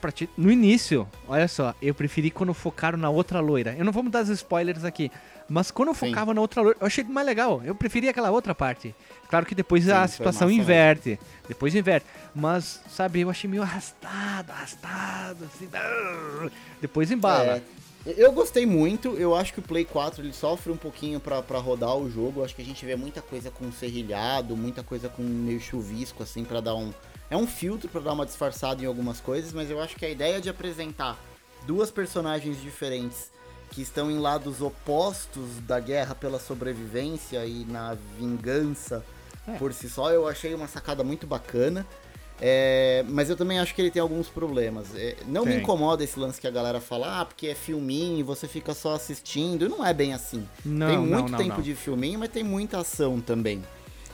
[0.00, 3.74] Pra ti- No início, olha só, eu preferi quando focaram na outra loira.
[3.78, 5.10] Eu não vou dar os spoilers aqui,
[5.48, 6.08] mas quando eu Sim.
[6.08, 7.60] focava na outra loira, eu achei mais legal.
[7.64, 8.94] Eu preferi aquela outra parte.
[9.28, 11.18] Claro que depois Sim, a situação massa inverte.
[11.46, 12.06] Depois inverte.
[12.34, 15.68] Mas, sabe, eu achei meio arrastado, arrastado, assim.
[16.80, 17.62] Depois embala.
[18.06, 21.42] É, eu gostei muito, eu acho que o Play 4 ele sofre um pouquinho pra,
[21.42, 22.40] pra rodar o jogo.
[22.40, 26.22] Eu acho que a gente vê muita coisa com serrilhado, muita coisa com meio chuvisco,
[26.22, 26.90] assim, pra dar um.
[27.30, 30.10] É um filtro pra dar uma disfarçada em algumas coisas, mas eu acho que a
[30.10, 31.16] ideia de apresentar
[31.66, 33.30] duas personagens diferentes
[33.70, 39.04] que estão em lados opostos da guerra pela sobrevivência e na vingança
[39.46, 39.52] É.
[39.58, 41.86] por si só, eu achei uma sacada muito bacana.
[42.42, 44.86] É, mas eu também acho que ele tem alguns problemas.
[44.96, 48.48] É, não me incomoda esse lance que a galera fala, ah, porque é filminho, você
[48.48, 49.68] fica só assistindo.
[49.68, 50.48] Não é bem assim.
[50.64, 51.60] Não, tem muito não, tempo não.
[51.62, 53.62] de filminho, mas tem muita ação também.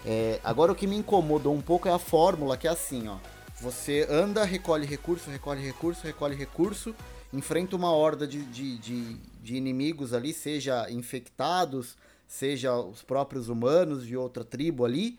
[0.08, 3.16] É, agora o que me incomodou um pouco é a fórmula, que é assim, ó.
[3.60, 6.94] Você anda, recolhe recurso, recolhe recurso, recolhe recurso,
[7.32, 11.96] enfrenta uma horda de, de, de, de inimigos ali, seja infectados,
[12.28, 15.18] seja os próprios humanos de outra tribo ali.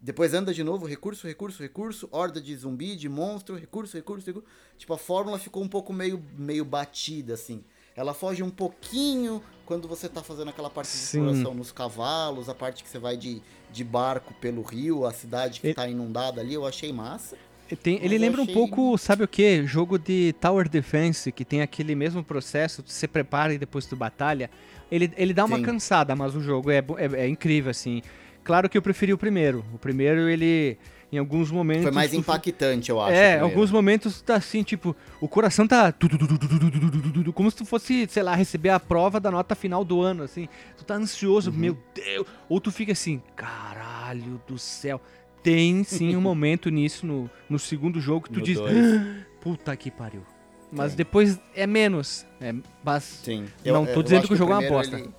[0.00, 4.48] Depois anda de novo, recurso, recurso, recurso, horda de zumbi, de monstro, recurso, recurso, recurso.
[4.78, 7.64] Tipo, a fórmula ficou um pouco meio, meio batida, assim.
[7.96, 9.42] Ela foge um pouquinho
[9.72, 11.20] quando você tá fazendo aquela parte de Sim.
[11.20, 13.40] exploração nos cavalos, a parte que você vai de,
[13.72, 17.38] de barco pelo rio, a cidade que E- tá inundada ali, eu achei massa.
[17.82, 19.66] Tem- ele lembra achei- um pouco, sabe o que?
[19.66, 24.50] Jogo de Tower Defense, que tem aquele mesmo processo, se prepara e depois tu batalha.
[24.90, 25.62] Ele, ele dá uma Sim.
[25.62, 28.02] cansada, mas o jogo é, é, é incrível, assim.
[28.44, 29.64] Claro que eu preferi o primeiro.
[29.72, 30.76] O primeiro, ele,
[31.12, 31.82] em alguns momentos.
[31.82, 33.12] Foi mais impactante, eu acho.
[33.12, 35.92] É, em alguns momentos tá assim, tipo, o coração tá.
[37.34, 40.48] Como se tu fosse, sei lá, receber a prova da nota final do ano, assim.
[40.78, 41.56] Tu tá ansioso, uhum.
[41.56, 42.26] meu Deus.
[42.48, 45.00] Ou tu fica assim, caralho do céu.
[45.42, 48.58] Tem sim um momento nisso no, no segundo jogo que tu no diz.
[49.40, 50.22] Puta que pariu.
[50.70, 50.96] Mas sim.
[50.96, 52.24] depois é menos.
[52.40, 53.44] É, mas sim.
[53.64, 54.98] não eu, tô eu dizendo que o jogo é uma aposta.
[54.98, 55.10] Ele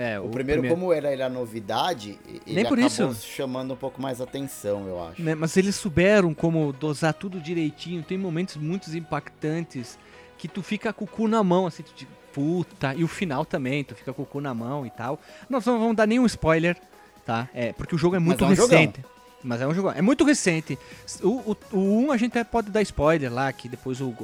[0.00, 3.26] é, o, primeiro, como era ele a novidade, ele Nem por acabou isso.
[3.26, 5.20] chamando um pouco mais atenção, eu acho.
[5.20, 8.00] né, Mas eles souberam como dosar tudo direitinho.
[8.04, 9.98] Tem momentos muito impactantes
[10.38, 12.94] que tu fica com o cu na mão, assim, tu diz, puta.
[12.94, 15.18] E o final também, tu fica com o cu na mão e tal.
[15.50, 16.76] Nós não vamos dar nenhum spoiler,
[17.26, 17.48] tá?
[17.52, 18.78] É, porque o jogo é muito é um jogão.
[18.78, 19.04] recente.
[19.42, 19.90] Mas é um jogo.
[19.90, 20.78] É muito recente.
[21.22, 24.14] O, o, o 1 a gente até pode dar spoiler lá, que depois o,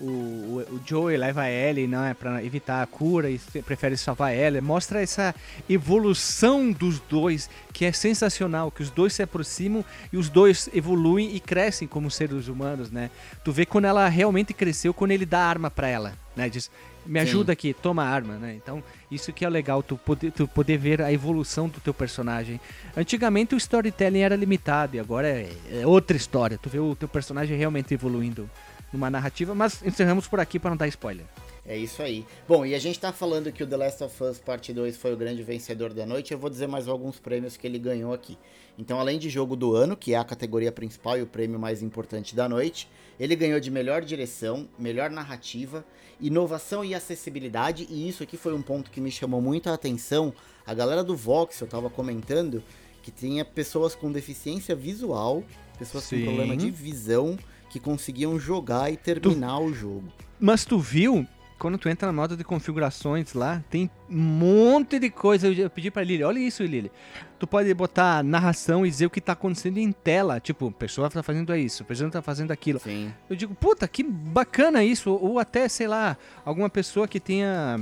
[0.00, 4.34] o, o, o Joey leva a Ellie, né, pra evitar a cura e prefere salvar
[4.34, 4.60] ela.
[4.60, 5.34] Mostra essa
[5.68, 11.34] evolução dos dois, que é sensacional, que os dois se aproximam e os dois evoluem
[11.34, 13.10] e crescem como seres humanos, né?
[13.44, 16.48] Tu vê quando ela realmente cresceu, quando ele dá a arma pra ela, né?
[16.48, 16.70] Diz,
[17.04, 17.26] me Sim.
[17.26, 18.54] ajuda aqui, toma a arma, né?
[18.54, 22.60] Então, isso que é legal, tu poder, tu poder ver a evolução do teu personagem.
[22.96, 26.58] Antigamente o storytelling era limitado e agora é, é outra história.
[26.58, 28.48] Tu vê o teu personagem realmente evoluindo
[28.92, 31.26] numa narrativa, mas encerramos por aqui para não dar spoiler.
[31.68, 32.24] É isso aí.
[32.48, 35.12] Bom, e a gente tá falando que o The Last of Us Parte 2 foi
[35.12, 36.32] o grande vencedor da noite.
[36.32, 38.38] Eu vou dizer mais alguns prêmios que ele ganhou aqui.
[38.78, 41.82] Então, além de jogo do ano, que é a categoria principal e o prêmio mais
[41.82, 42.88] importante da noite,
[43.20, 45.84] ele ganhou de melhor direção, melhor narrativa,
[46.18, 47.86] inovação e acessibilidade.
[47.90, 50.32] E isso aqui foi um ponto que me chamou muito a atenção.
[50.66, 52.62] A galera do Vox, eu tava comentando,
[53.02, 55.44] que tinha pessoas com deficiência visual,
[55.78, 56.20] pessoas Sim.
[56.20, 60.04] com problema de visão, que conseguiam jogar e terminar o jogo.
[60.40, 61.26] Mas tu viu,
[61.58, 65.48] quando tu entra na moda de configurações lá, tem um monte de coisa.
[65.48, 66.90] Eu pedi pra Lili, olha isso, Lili.
[67.38, 70.40] Tu pode botar narração e dizer o que tá acontecendo em tela.
[70.40, 72.78] Tipo, pessoa tá fazendo isso, pessoa tá fazendo aquilo.
[72.78, 73.12] Sim.
[73.28, 75.10] Eu digo, puta, que bacana isso.
[75.10, 77.80] Ou até, sei lá, alguma pessoa que tenha.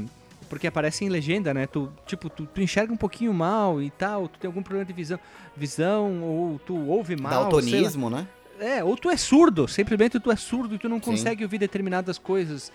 [0.49, 1.67] Porque aparece em legenda, né?
[1.67, 4.93] Tu, tipo, tu, tu enxerga um pouquinho mal e tal, tu tem algum problema de
[4.93, 5.19] visão,
[5.57, 7.43] visão ou tu ouve mal.
[7.43, 8.29] Daltonismo, né?
[8.59, 11.03] É, ou tu é surdo, simplesmente tu é surdo e tu não Sim.
[11.03, 12.73] consegue ouvir determinadas coisas.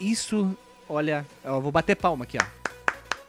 [0.00, 0.56] Isso,
[0.88, 2.60] olha, eu vou bater palma aqui, ó.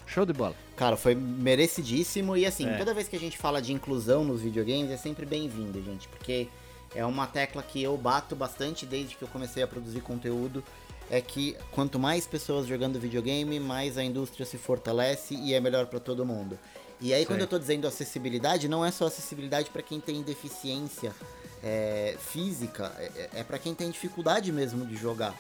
[0.05, 0.55] Show de bola.
[0.76, 2.78] Cara, foi merecidíssimo e assim, É.
[2.78, 6.47] toda vez que a gente fala de inclusão nos videogames é sempre bem-vindo, gente, porque
[6.95, 10.64] é uma tecla que eu bato bastante desde que eu comecei a produzir conteúdo,
[11.09, 15.86] é que quanto mais pessoas jogando videogame, mais a indústria se fortalece e é melhor
[15.86, 16.57] pra todo mundo.
[16.99, 20.22] E aí Isso quando eu tô dizendo acessibilidade, não é só acessibilidade pra quem tem
[20.22, 21.14] deficiência
[21.64, 25.34] é, física, é, é para quem tem dificuldade mesmo de jogar.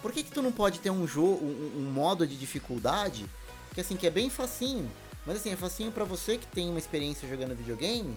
[0.00, 3.26] Por que que tu não pode ter um jogo, um, um modo de dificuldade
[3.74, 4.90] que assim que é bem facinho,
[5.26, 8.16] mas assim é facinho pra você que tem uma experiência jogando videogame,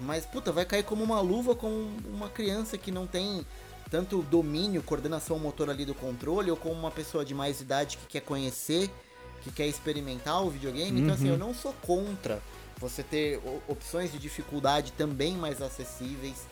[0.00, 3.46] mas puta vai cair como uma luva com uma criança que não tem
[3.90, 8.06] tanto domínio, coordenação motor ali do controle ou como uma pessoa de mais idade que
[8.06, 8.90] quer conhecer,
[9.42, 11.00] que quer experimentar o videogame.
[11.00, 11.32] Então assim Uhum.
[11.32, 12.42] eu não sou contra
[12.78, 16.46] você ter opções de dificuldade também mais acessíveis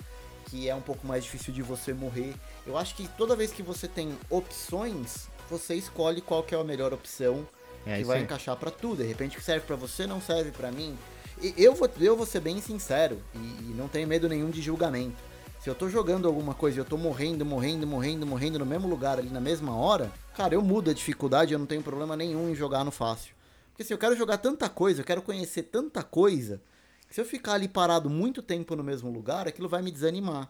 [0.50, 2.34] que é um pouco mais difícil de você morrer.
[2.66, 6.64] Eu acho que toda vez que você tem opções, você escolhe qual que é a
[6.64, 7.46] melhor opção
[7.86, 8.24] É que vai aí.
[8.24, 8.96] encaixar pra tu.
[8.96, 10.98] De repente o que serve pra você não serve pra mim.
[11.40, 14.60] E eu vou, eu vou ser bem sincero e, e não tenho medo nenhum de
[14.60, 15.16] julgamento.
[15.60, 18.88] Se eu tô jogando alguma coisa e eu tô morrendo, morrendo, morrendo, morrendo no mesmo
[18.88, 22.50] lugar ali na mesma hora, cara, eu mudo a dificuldade, eu não tenho problema nenhum
[22.50, 23.34] em jogar no fácil.
[23.70, 26.60] Porque se eu quero jogar tanta coisa, eu quero conhecer tanta coisa,
[27.10, 30.48] se eu ficar ali parado muito tempo no mesmo lugar, aquilo vai me desanimar.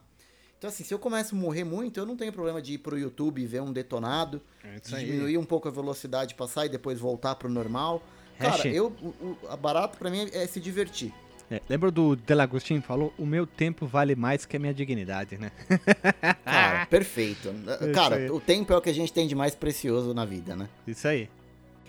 [0.59, 2.99] Então, assim, se eu começo a morrer muito, eu não tenho problema de ir pro
[2.99, 7.35] YouTube e ver um detonado, É diminuir um pouco a velocidade, passar e depois voltar
[7.35, 8.03] pro normal.
[8.39, 8.67] Cara, Hash.
[8.67, 11.15] eu, o, o- a barato pra mim é se divertir.
[11.51, 13.13] É, lembra do Delagostin falou?
[13.19, 15.51] O meu tempo vale mais que a minha dignidade, né?
[16.45, 17.49] Cara, perfeito.
[17.95, 20.69] Cara, o tempo é o que a gente tem de mais precioso na vida, né?
[20.87, 21.29] Isso aí.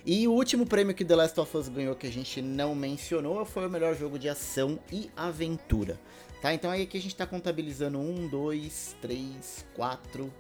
[0.06, 3.46] E o último prêmio que The Last of Us ganhou que a gente não mencionou
[3.46, 6.00] foi o melhor jogo de ação e aventura.
[6.42, 6.54] Tá?
[6.54, 10.34] Então aí aqui a gente tá contabilizando um, dois, três, quatro,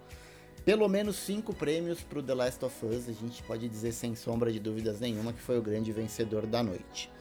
[0.66, 3.08] pelo menos cinco prêmios pro The Last of Us.
[3.08, 6.64] A gente pode dizer sem sombra de dúvidas nenhuma que foi o grande vencedor da
[6.64, 7.12] noite.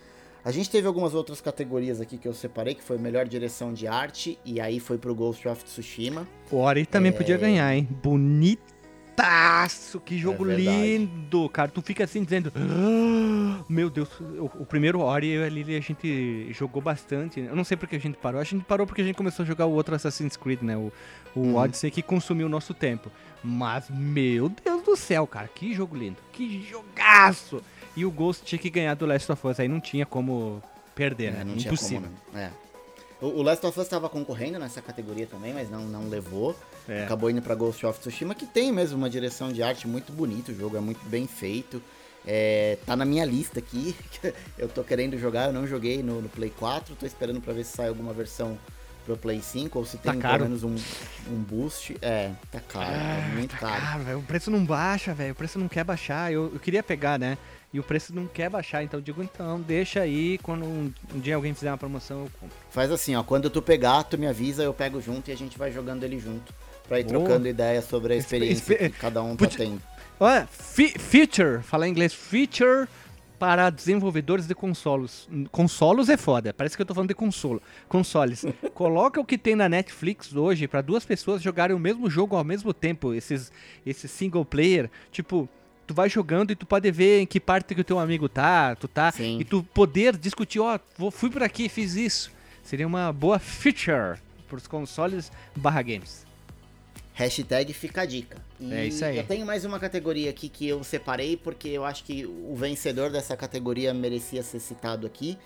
[0.42, 3.86] A gente teve algumas outras categorias aqui que eu separei, que foi melhor direção de
[3.86, 6.26] arte, e aí foi pro Ghost of Tsushima.
[6.50, 7.86] O Ori também podia ganhar, hein?
[10.04, 11.48] Que jogo É lindo!
[11.50, 12.52] Cara, tu fica assim dizendo.
[12.56, 17.40] "Ah, Meu Deus, o, o primeiro Ori eu e a gente jogou bastante.
[17.40, 18.40] Eu não sei porque a gente parou.
[18.40, 20.76] A gente parou porque a gente começou a jogar o outro Assassin's Creed, né?
[20.76, 20.92] O,
[21.34, 21.56] o Uhum.
[21.56, 23.10] Odyssey que consumiu o nosso tempo.
[23.42, 26.16] Mas, meu Deus do céu, cara, que jogo lindo!
[26.32, 27.62] Que jogaço!
[27.96, 30.62] E o Ghost tinha que ganhar do Last of Us, aí não tinha como
[30.94, 31.40] perder, né?
[31.40, 32.02] É, não tinha Impossível.
[32.02, 32.40] como, não.
[32.40, 32.50] É.
[33.20, 36.56] O, Last of Us estava concorrendo nessa categoria também, mas não, não levou.
[36.88, 37.04] É.
[37.04, 40.52] Acabou indo pra Ghost of Tsushima, que tem mesmo uma direção de arte muito bonita,
[40.52, 41.82] o jogo é muito bem feito.
[42.26, 43.94] É, tá na minha lista aqui,
[44.58, 47.64] eu tô querendo jogar, eu não joguei no, no Play 4, tô esperando pra ver
[47.64, 48.58] se sai alguma versão
[49.06, 50.44] pro Play 5, ou se Tá tem caro.
[50.44, 50.74] pelo menos um,
[51.32, 51.96] um boost.
[52.02, 53.82] É, tá caro, é muito caro.
[53.86, 55.32] Ah, velho, o preço não baixa, velho.
[55.32, 56.30] O preço não quer baixar.
[56.30, 57.38] Eu, eu queria pegar, né?
[57.72, 58.82] E o preço não quer baixar.
[58.82, 60.38] Então eu digo, então, deixa aí.
[60.42, 62.56] Quando um, um dia alguém fizer uma promoção, eu compro.
[62.70, 65.56] Faz assim, ó, quando tu pegar, tu me avisa, eu pego junto e a gente
[65.56, 66.52] vai jogando ele junto.
[66.88, 67.20] Pra ir Boa.
[67.20, 69.80] trocando ideias sobre a experiência espe- que cada um tá tendo.
[70.18, 72.88] Olha, fe- feature, falar em inglês, feature
[73.38, 75.28] para desenvolvedores de consolos.
[75.52, 77.62] Consolos é foda, parece que eu tô falando de consolo.
[77.88, 78.44] Consoles.
[78.74, 82.42] Coloca o que tem na Netflix hoje para duas pessoas jogarem o mesmo jogo ao
[82.44, 83.50] mesmo tempo, esses,
[83.86, 85.48] esses single player, tipo,
[85.90, 88.76] tu vai jogando e tu pode ver em que parte que o teu amigo tá,
[88.76, 89.40] tu tá, Sim.
[89.40, 92.30] e tu poder discutir, ó, vou fui por aqui, fiz isso.
[92.62, 96.24] Seria uma boa feature pros consoles barra games.
[97.12, 98.38] Hashtag fica a dica.
[98.60, 99.16] E É isso aí.
[99.16, 103.10] Eu tenho mais uma categoria aqui que eu separei porque eu acho que o vencedor
[103.10, 105.36] dessa categoria merecia ser citado aqui,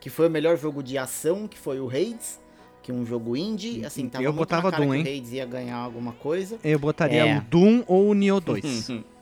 [0.00, 2.38] que foi o melhor jogo de ação, que foi o Hades,
[2.82, 5.14] que é um jogo indie, assim, tava Eu muito botava na cara Doom, que hein?
[5.14, 6.58] o Hades ia ganhar alguma coisa.
[6.62, 7.38] Eu botaria É.
[7.38, 8.90] o Doom ou o Neo 2.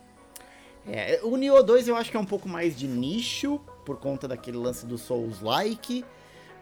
[0.87, 4.27] É, o Nioh 2 eu acho que é um pouco mais de nicho, por conta
[4.27, 6.05] daquele lance do Souls-like,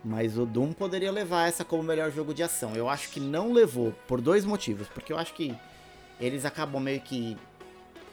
[0.05, 2.75] mas o Doom poderia levar essa como melhor jogo de ação.
[2.75, 4.89] Eu acho que não levou, por dois motivos.
[4.89, 5.55] Porque eu acho que
[6.19, 7.37] eles acabam meio que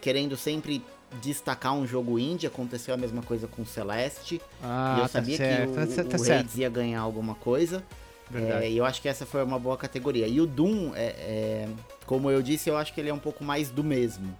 [0.02, 0.84] querendo sempre
[1.22, 2.48] destacar um jogo indie.
[2.48, 4.42] Aconteceu a mesma coisa com Celeste.
[4.62, 6.40] Ah, e eu tá sabia certo, que tá o, certo, tá o.
[6.40, 7.84] Hades ia ganhar alguma coisa.
[8.34, 10.28] É, e eu acho que essa foi uma boa categoria.
[10.28, 11.70] E o Doom, é, é,
[12.06, 14.38] como eu disse, eu acho que ele é um pouco mais do mesmo.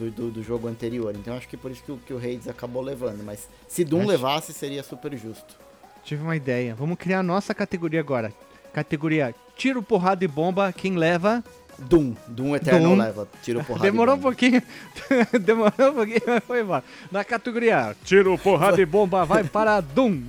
[0.00, 1.14] Do, do, do jogo anterior.
[1.14, 3.22] Então acho que por isso que, o- que o Hades acabou levando.
[3.22, 5.54] Mas se Doom Acho- levasse, seria super justo.
[6.02, 6.74] Tive uma ideia.
[6.74, 8.32] Vamos criar a nossa categoria agora.
[8.72, 10.72] Categoria tiro, porrada e bomba.
[10.72, 11.44] Quem leva?
[11.78, 12.14] Doom.
[12.28, 12.96] Doom Eternal Doom.
[12.98, 13.28] leva.
[13.42, 13.84] Tiro porrada.
[13.84, 14.30] Demorou e um bomba.
[14.30, 14.62] pouquinho.
[15.40, 16.84] Demorou um pouquinho, mas foi embora.
[17.12, 20.22] Na categoria tiro, porrada e bomba vai para Doom.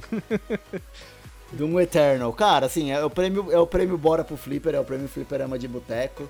[1.53, 2.31] Doom Eternal.
[2.33, 5.59] Cara, assim, é o prêmio, é o prêmio Bora pro Flipper, é o prêmio Flipperama
[5.59, 6.29] de Boteco.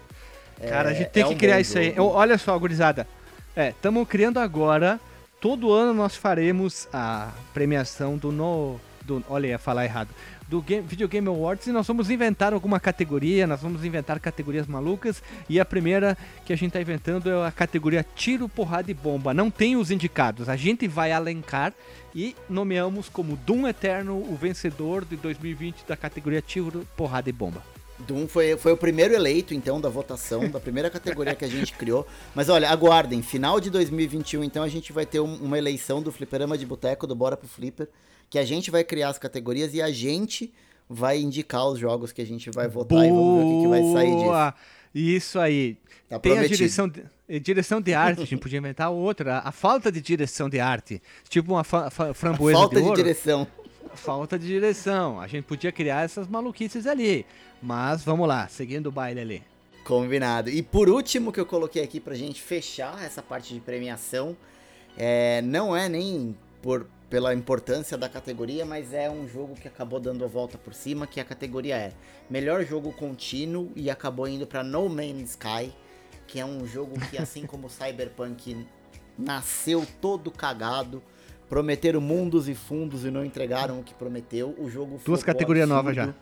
[0.60, 1.94] É, Cara, a gente tem é que um criar isso aí.
[1.96, 3.08] Eu- olha só, gurizada.
[3.56, 5.00] É, estamos criando agora
[5.42, 8.80] todo ano nós faremos a premiação do no.
[9.02, 10.10] Do, olha, ia falar errado.
[10.48, 14.68] Do Game, Video Game Awards e nós vamos inventar alguma categoria, nós vamos inventar categorias
[14.68, 15.24] malucas.
[15.50, 19.34] E a primeira que a gente está inventando é a categoria Tiro, Porrada e Bomba.
[19.34, 21.74] Não tem os indicados, a gente vai alencar
[22.14, 27.64] e nomeamos como Doom Eterno o vencedor de 2020 da categoria Tiro, Porrada e Bomba.
[28.02, 31.74] Doom foi, foi o primeiro eleito, então, da votação, da primeira categoria que a gente
[31.74, 32.06] criou.
[32.36, 36.12] Mas olha, aguardem, final de 2021, então, a gente vai ter um, uma eleição do
[36.12, 37.88] Fliperama de Boteco, do Bora pro Flipper,
[38.30, 40.52] que a gente vai criar as categorias e a gente
[40.90, 43.06] vai indicar os jogos que a gente vai votar Boa!
[43.08, 44.54] e vamos ver o que, que vai sair disso.
[44.94, 45.78] Isso aí.
[46.10, 46.58] Tá Tem a prometido.
[46.58, 49.38] direção de, eh, direção de arte, a gente podia inventar outra.
[49.40, 51.02] A falta de direção de arte.
[51.30, 53.48] Tipo uma fa- fa- framboesa Falta de direção.
[53.94, 55.20] Falta de direção.
[55.20, 57.26] A gente podia criar essas maluquices ali.
[57.62, 59.44] Mas vamos lá, seguindo o baile ali.
[59.84, 60.50] Combinado.
[60.50, 64.36] E por último que eu coloquei aqui pra gente fechar essa parte de premiação,
[64.98, 70.00] é, não é nem por, pela importância da categoria, mas é um jogo que acabou
[70.00, 71.94] dando a volta por cima, que a categoria é
[72.30, 75.74] melhor jogo contínuo e acabou indo pra No Man's Sky,
[76.28, 78.66] que é um jogo que assim como Cyberpunk
[79.18, 81.04] nasceu todo cagado,
[81.56, 84.56] prometeram mundos e fundos e não entregaram o que prometeu.
[84.58, 86.14] O jogo Duas flopou categorias novas já.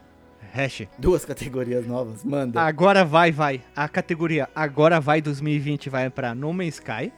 [0.52, 0.88] Hash.
[0.98, 2.60] Duas categorias novas, manda.
[2.60, 3.62] Agora vai, vai.
[3.76, 7.14] A categoria Agora vai 2020 vai pra No Man's Sky.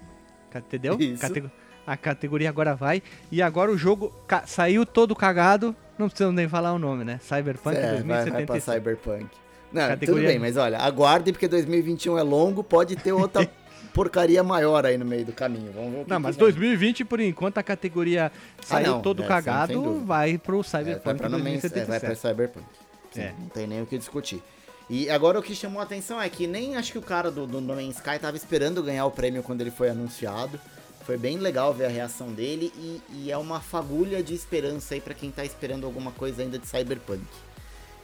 [0.54, 0.98] Entendeu?
[1.00, 1.22] Isso.
[1.22, 1.50] Catego-
[1.88, 3.02] A categoria Agora vai.
[3.32, 4.14] E agora o jogo
[4.46, 5.74] saiu todo cagado.
[5.98, 7.18] Não precisamos nem falar o nome, né?
[7.22, 8.62] Cyberpunk É, vai, vai pra 2077.
[8.74, 9.28] Cyberpunk.
[9.72, 13.50] Não, Categoria- tudo bem, mas olha, aguardem porque 2021 é longo, pode ter outra
[13.94, 15.72] porcaria maior aí no meio do caminho.
[15.74, 16.46] Vamos ver Não, mas vem.
[16.46, 18.32] 2020, por enquanto, a categoria
[18.66, 21.88] saiu não, todo é, cagado, vai pro É, Cyberpunk vai, no Man's- é, 2077.
[21.90, 22.66] vai pra Cyberpunk.
[23.12, 23.34] Sim, É.
[23.40, 24.42] Não tem nem o que discutir.
[24.90, 27.48] E agora o que chamou a atenção é que nem acho que o cara do,
[27.48, 30.60] do No Man's Sky tava esperando ganhar o prêmio quando ele foi anunciado.
[31.06, 35.02] Foi bem legal ver a reação dele e, e é uma fagulha de esperança aí
[35.02, 37.22] pra quem tá esperando alguma coisa ainda de Cyberpunk.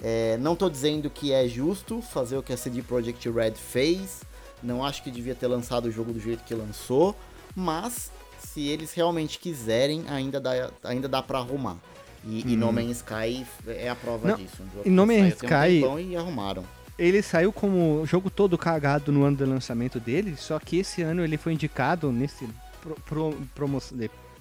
[0.02, 4.22] É, não tô dizendo que é justo fazer o que a CD Projekt Red fez.
[4.64, 7.16] Não acho que devia ter lançado o jogo do jeito que lançou.
[7.56, 11.78] Mas se eles realmente quiserem, ainda dá, ainda dá pra arrumar.
[12.26, 14.58] E, e No Man's Sky é a prova Não, disso.
[14.62, 15.48] Um e No Man's um Sky-
[15.82, 16.64] tempão e arrumaram.
[16.98, 21.24] Ele saiu como jogo todo cagado no ano do lançamento dele, só que esse ano
[21.24, 22.48] ele foi indicado nesse
[22.82, 23.80] pro, pro- promo-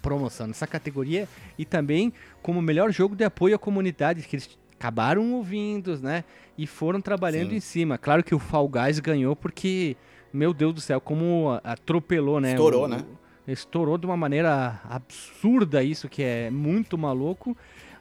[0.00, 2.12] promoção, nessa categoria, e também
[2.42, 4.48] como melhor jogo de apoio à comunidade, que eles
[4.78, 6.24] acabaram ouvindo, né?
[6.56, 7.56] E foram trabalhando Sim.
[7.56, 7.98] em cima.
[7.98, 9.96] Claro que o Fall Guys ganhou porque,
[10.32, 12.50] meu Deus do céu, como atropelou, né?
[12.52, 13.04] Estourou, O- né?
[13.48, 17.56] Estourou de uma maneira absurda isso, que é muito maluco.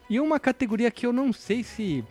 [0.09, 2.03] E uma categoria que eu não sei se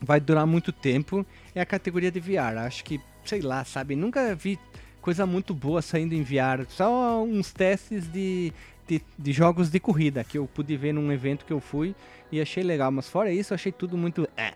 [0.00, 1.24] vai durar muito tempo
[1.54, 2.58] é a categoria de VR.
[2.58, 3.96] Acho que, sei lá, sabe?
[3.96, 4.58] Nunca vi
[5.00, 6.66] coisa muito boa saindo em VR.
[6.68, 8.52] Só uns testes de,
[8.86, 11.94] de, de jogos de corrida que eu pude ver num evento que eu fui
[12.30, 12.90] e achei legal.
[12.90, 14.28] Mas fora isso, achei tudo muito.
[14.36, 14.54] É.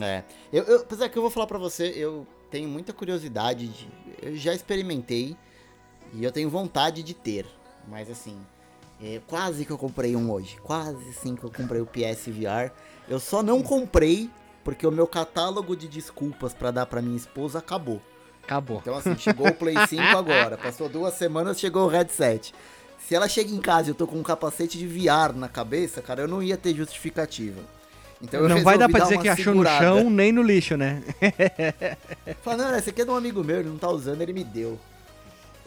[0.00, 0.24] É.
[0.52, 3.88] Eu, eu, apesar que eu vou falar pra você, eu tenho muita curiosidade de.
[4.22, 5.36] Eu já experimentei
[6.14, 7.46] e eu tenho vontade de ter.
[7.88, 8.38] Mas assim,
[9.02, 10.56] é, quase que eu comprei um hoje.
[10.62, 12.72] Quase sim que eu comprei o PS VR.
[13.08, 14.30] Eu só não comprei
[14.62, 18.00] porque o meu catálogo de desculpas pra dar pra minha esposa acabou.
[18.42, 18.78] Acabou.
[18.78, 20.56] Então assim, chegou o Play 5 agora.
[20.56, 22.54] Passou duas semanas, chegou o headset.
[23.06, 26.00] Se ela chega em casa e eu tô com um capacete de VR na cabeça,
[26.00, 27.60] cara, eu não ia ter justificativa.
[28.22, 29.84] Então eu não vai dar pra dizer que achou no segurada.
[29.84, 31.02] chão nem no lixo, né?
[32.42, 34.44] Fala, não, esse aqui é de um amigo meu, ele não tá usando, ele me
[34.44, 34.78] deu.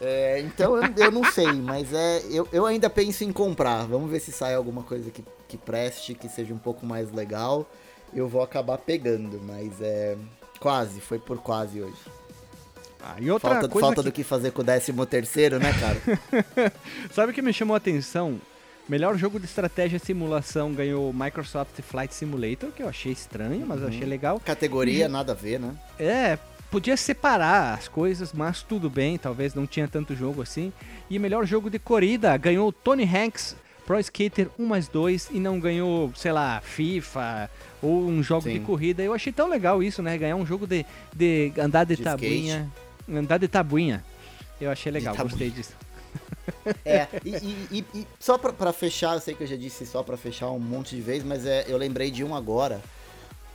[0.02, 2.22] É, então eu, eu não sei, mas é.
[2.30, 3.86] Eu, eu ainda penso em comprar.
[3.86, 7.70] Vamos ver se sai alguma coisa que, que preste, que seja um pouco mais legal.
[8.14, 10.18] Eu vou acabar pegando, mas é.
[10.60, 11.98] Quase, foi por quase hoje.
[13.08, 14.10] Ah, e outra Falta, coisa falta que...
[14.10, 16.74] do que fazer com o 13 terceiro, né, cara?
[17.14, 18.42] Sabe o que me chamou a atenção?
[18.90, 23.80] Melhor jogo de estratégia e simulação ganhou Microsoft Flight Simulator, que eu achei estranho, mas
[23.82, 24.40] eu achei legal.
[24.40, 25.76] Categoria, nada a ver, né?
[26.00, 26.40] É,
[26.72, 30.74] podia separar as coisas, mas tudo bem, talvez não tinha tanto jogo assim.
[31.08, 35.60] E melhor jogo de corrida ganhou Tony Hanks Pro Skater 1 mais 2 e não
[35.60, 37.52] ganhou, sei lá, FIFA
[37.84, 38.64] ou um jogo de Sim.
[38.64, 39.04] corrida.
[39.04, 40.18] Eu achei tão legal isso, né?
[40.18, 40.84] Ganhar um jogo de,
[41.16, 42.72] de andar de, De tabuinha.
[43.10, 44.04] Andar de tabuinha.
[44.60, 45.74] Eu achei legal, gostei disso.
[46.86, 49.86] É, e, e- e- e só pra, pra fechar, eu sei que eu já disse
[49.86, 52.82] só pra fechar um monte de vezes, mas é, eu lembrei de um agora.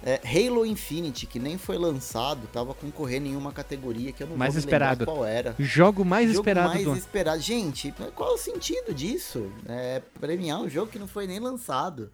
[0.04, 4.36] É, Halo Infinite, que nem foi lançado, tava concorrendo em uma categoria que eu não
[4.36, 5.04] Mais vou esperado.
[5.06, 5.54] qual era.
[5.58, 7.40] Jogo mais jogo esperado mais do esperado.
[7.40, 9.50] Gente, qual é o sentido disso?
[9.66, 12.10] É, premiar um jogo que não foi nem lançado.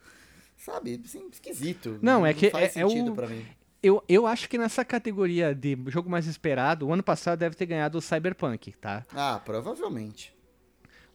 [0.57, 1.99] Sabe, assim, esquisito.
[2.01, 3.45] Não, é que faz é- é sentido o- pra mim.
[3.87, 7.67] Eu, eu acho que nessa categoria de jogo mais esperado, o ano passado deve ter
[7.67, 9.05] ganhado o Cyberpunk, tá?
[9.15, 10.35] Ah, provavelmente.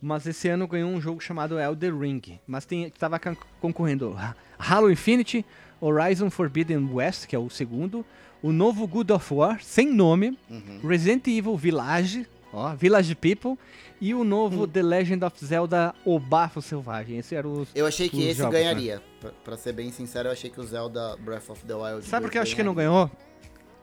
[0.01, 2.39] Mas esse ano ganhou um jogo chamado Elder Ring.
[2.47, 5.45] Mas tem, tava con- concorrendo Ha- Halo Infinite,
[5.79, 8.05] Horizon Forbidden West, que é o segundo,
[8.41, 10.79] o novo God of War, sem nome, Uhum.
[10.87, 13.57] Resident Evil Village, ó, Village People,
[13.99, 14.23] e o Hum.
[14.23, 17.17] novo The Legend of Zelda O Bafo Selvagem.
[17.17, 17.69] Esse era os.
[17.75, 18.59] Eu achei que esse jogos, né?
[18.59, 19.01] ganharia.
[19.19, 22.05] Pra, pra ser bem sincero, eu achei que o Zelda Breath of the Wild.
[22.05, 23.09] Sabe por que eu 2 acho que não ganhou?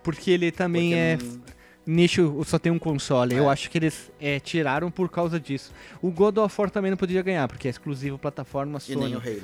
[0.02, 1.42] Porque ele também Porque é não-
[1.86, 3.34] nicho, só tem um console.
[3.34, 3.38] É.
[3.38, 5.72] Eu acho que eles é, tiraram por causa disso.
[6.02, 9.00] O God of War também não podia ganhar, porque é exclusivo plataforma E Sony.
[9.06, 9.42] nem o Halo.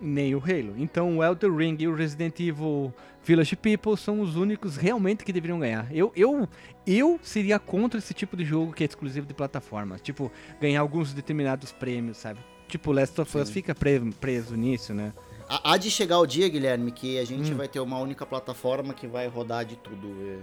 [0.00, 0.74] Nem o Halo.
[0.78, 2.92] Então o Elder Ring e o Resident Evil
[3.24, 5.86] Village People são os únicos realmente que deveriam ganhar.
[5.94, 6.48] Eu, eu,
[6.86, 9.98] eu seria contra esse tipo de jogo que é exclusivo de plataforma.
[9.98, 10.30] Tipo,
[10.60, 12.40] ganhar alguns determinados prêmios, sabe?
[12.68, 13.54] Tipo, Last of Us Sim.
[13.54, 15.12] fica pre- preso nisso, né?
[15.48, 17.26] Há de chegar o dia, Guilherme, que a Hum.
[17.26, 20.06] gente vai ter uma única plataforma que vai rodar de tudo.
[20.22, 20.38] é.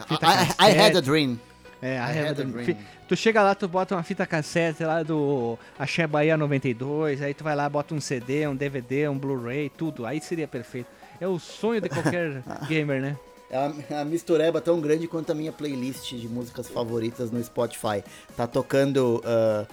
[0.00, 1.38] I, I- I had a dream.
[1.80, 2.76] É, a a dream.
[3.08, 7.44] Tu chega lá, tu bota uma fita cassete lá do Axé Bahia 92, aí tu
[7.44, 10.04] vai lá, bota um CD, um DVD, um Blu-ray, tudo.
[10.04, 10.88] Aí seria perfeito.
[11.20, 13.16] É o sonho de qualquer gamer, né?
[13.50, 18.04] É uma, é mistureba tão grande quanto a minha playlist de músicas favoritas no Spotify.
[18.36, 19.66] Tá tocando ah,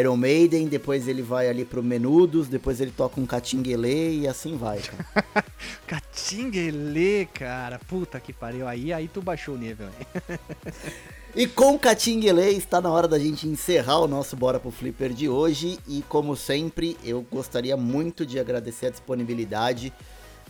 [0.00, 4.56] Iron Maiden, depois ele vai ali pro Menudos, depois ele toca um Catinguele e assim
[4.56, 5.24] vai, cara.
[7.32, 7.78] Cara.
[7.78, 8.66] Puta que pariu.
[8.66, 10.38] Aí, aí tu baixou o nível, hein?
[11.36, 15.28] E com Catinguele está na hora da gente encerrar o nosso Bora pro Flipper de
[15.28, 15.78] hoje.
[15.86, 19.92] E como sempre, eu gostaria muito de agradecer a disponibilidade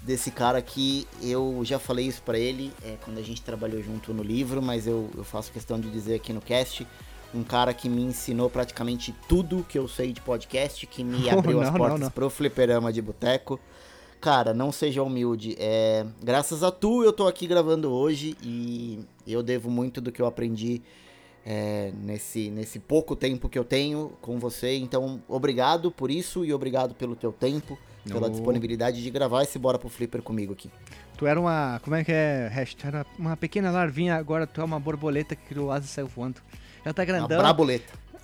[0.01, 4.15] desse cara que eu já falei isso pra ele é, quando a gente trabalhou junto
[4.15, 6.87] no livro, mas eu, eu faço questão de dizer aqui no cast.
[7.35, 11.35] Um cara que me ensinou praticamente tudo que eu sei de podcast, que me Oh,
[11.41, 12.11] abriu as não, não, portas não.
[12.11, 13.59] pro fliperama de boteco.
[14.21, 15.57] Cara, não seja humilde.
[15.59, 19.01] É, graças a tu eu tô aqui gravando hoje e
[19.33, 20.83] eu devo muito do que eu aprendi
[21.45, 24.77] é, nesse, nesse pouco tempo que eu tenho com você.
[24.77, 29.79] Então, obrigado por isso e obrigado pelo teu tempo, pela disponibilidade de gravar esse Bora
[29.79, 30.71] pro Flipper comigo aqui.
[31.17, 31.81] Tu era uma.
[31.83, 32.75] Como é que é, Hash?
[32.75, 36.07] Tu era uma pequena larvinha, agora tu é uma borboleta que criou asas e saiu
[36.09, 36.41] voando.
[36.85, 37.39] Já tá Uma grandão.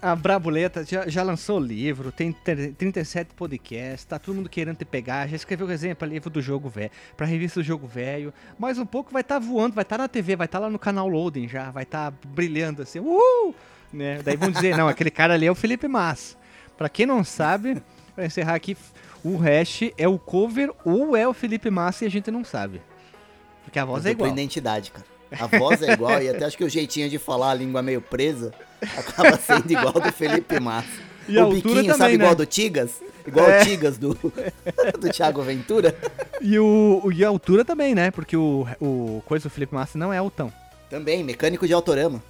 [0.03, 4.85] A Brabuleta já, já lançou livro, tem ter- 37 podcasts, tá todo mundo querendo te
[4.85, 8.35] pegar, já escreveu resenha pra livro do jogo velho, pra revista do jogo velho.
[8.59, 11.07] Mais um pouco vai estar voando, vai estar na TV, vai estar lá no canal
[11.09, 13.55] Loading já, vai estar brilhando assim, uhul!
[13.93, 14.21] Né?
[14.25, 16.37] Daí vão dizer, não, aquele cara ali é o Felipe Massa.
[16.77, 17.81] Pra quem não sabe,
[18.17, 18.77] pra encerrar aqui,
[19.23, 22.83] o Hash é o cover ou é o Felipe Massa e a gente não sabe.
[23.63, 24.37] Porque a voz é Eu dou igual.
[24.37, 25.12] identidade, cara.
[25.39, 28.01] A voz é igual e até acho que o jeitinho de falar, a língua meio
[28.01, 28.53] presa,
[28.97, 30.89] acaba sendo igual do Felipe Massa.
[31.29, 32.37] E o biquinho, também, sabe, igual né?
[32.37, 33.01] do Tigas?
[33.27, 33.61] Igual É.
[33.61, 34.15] o Tigas do,
[34.99, 35.97] do Thiago Ventura?
[36.41, 38.11] E, o, e a altura também, né?
[38.11, 40.53] Porque o, o coisa do Felipe Massa não é altão.
[40.91, 42.23] Também, mecânico de autorama.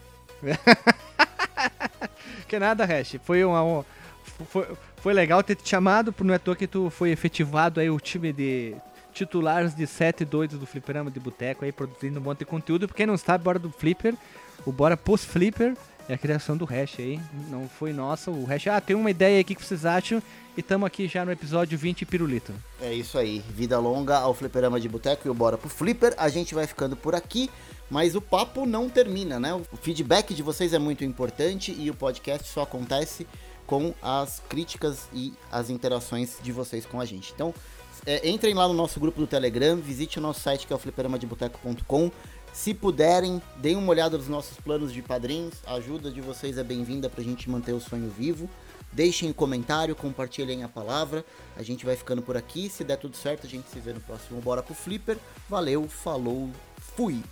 [2.48, 3.16] Que nada, Hash.
[3.24, 3.62] Foi uma.
[3.62, 3.84] um-
[4.50, 7.98] Foi, foi legal ter te chamado, não é toa que tu foi efetivado aí o
[7.98, 8.74] time de
[9.12, 12.86] titulares de sete doidos do Fliperama de Boteco aí, produzindo um monte de conteúdo.
[12.88, 14.14] Pra quem não sabe, Bora do Flipper,
[14.64, 15.76] o Bora Post Flipper
[16.08, 17.20] é a criação do Hash aí.
[17.48, 18.66] Não foi nossa, o Hash.
[18.66, 20.22] Ah, tem uma ideia o que vocês acham?
[20.56, 22.52] E tamo aqui já no episódio 20 Pirulito.
[22.80, 23.42] É isso aí.
[23.50, 26.14] Vida longa ao Fliperama de Boteco e o Bora pro Flipper.
[26.18, 27.48] A gente vai ficando por aqui,
[27.88, 29.54] mas o papo não termina, né?
[29.54, 33.26] O feedback de vocês é muito importante e o podcast só acontece
[33.66, 37.32] com as críticas e as interações de vocês com a gente.
[37.34, 37.54] Então,
[38.04, 40.78] é, entrem lá no nosso grupo do Telegram, visite o nosso site que é o
[40.78, 42.10] fliperamadeboteco.com.
[42.52, 45.54] Se puderem, deem uma olhada nos nossos planos de padrinhos.
[45.66, 48.48] A ajuda de vocês é bem-vinda pra gente manter o sonho vivo.
[48.92, 51.24] Deixem um comentário, compartilhem a palavra.
[51.56, 52.68] A gente vai ficando por aqui.
[52.68, 55.16] Se der tudo certo, a gente se vê no próximo Bora pro Flipper.
[55.48, 57.22] Valeu, falou, fui!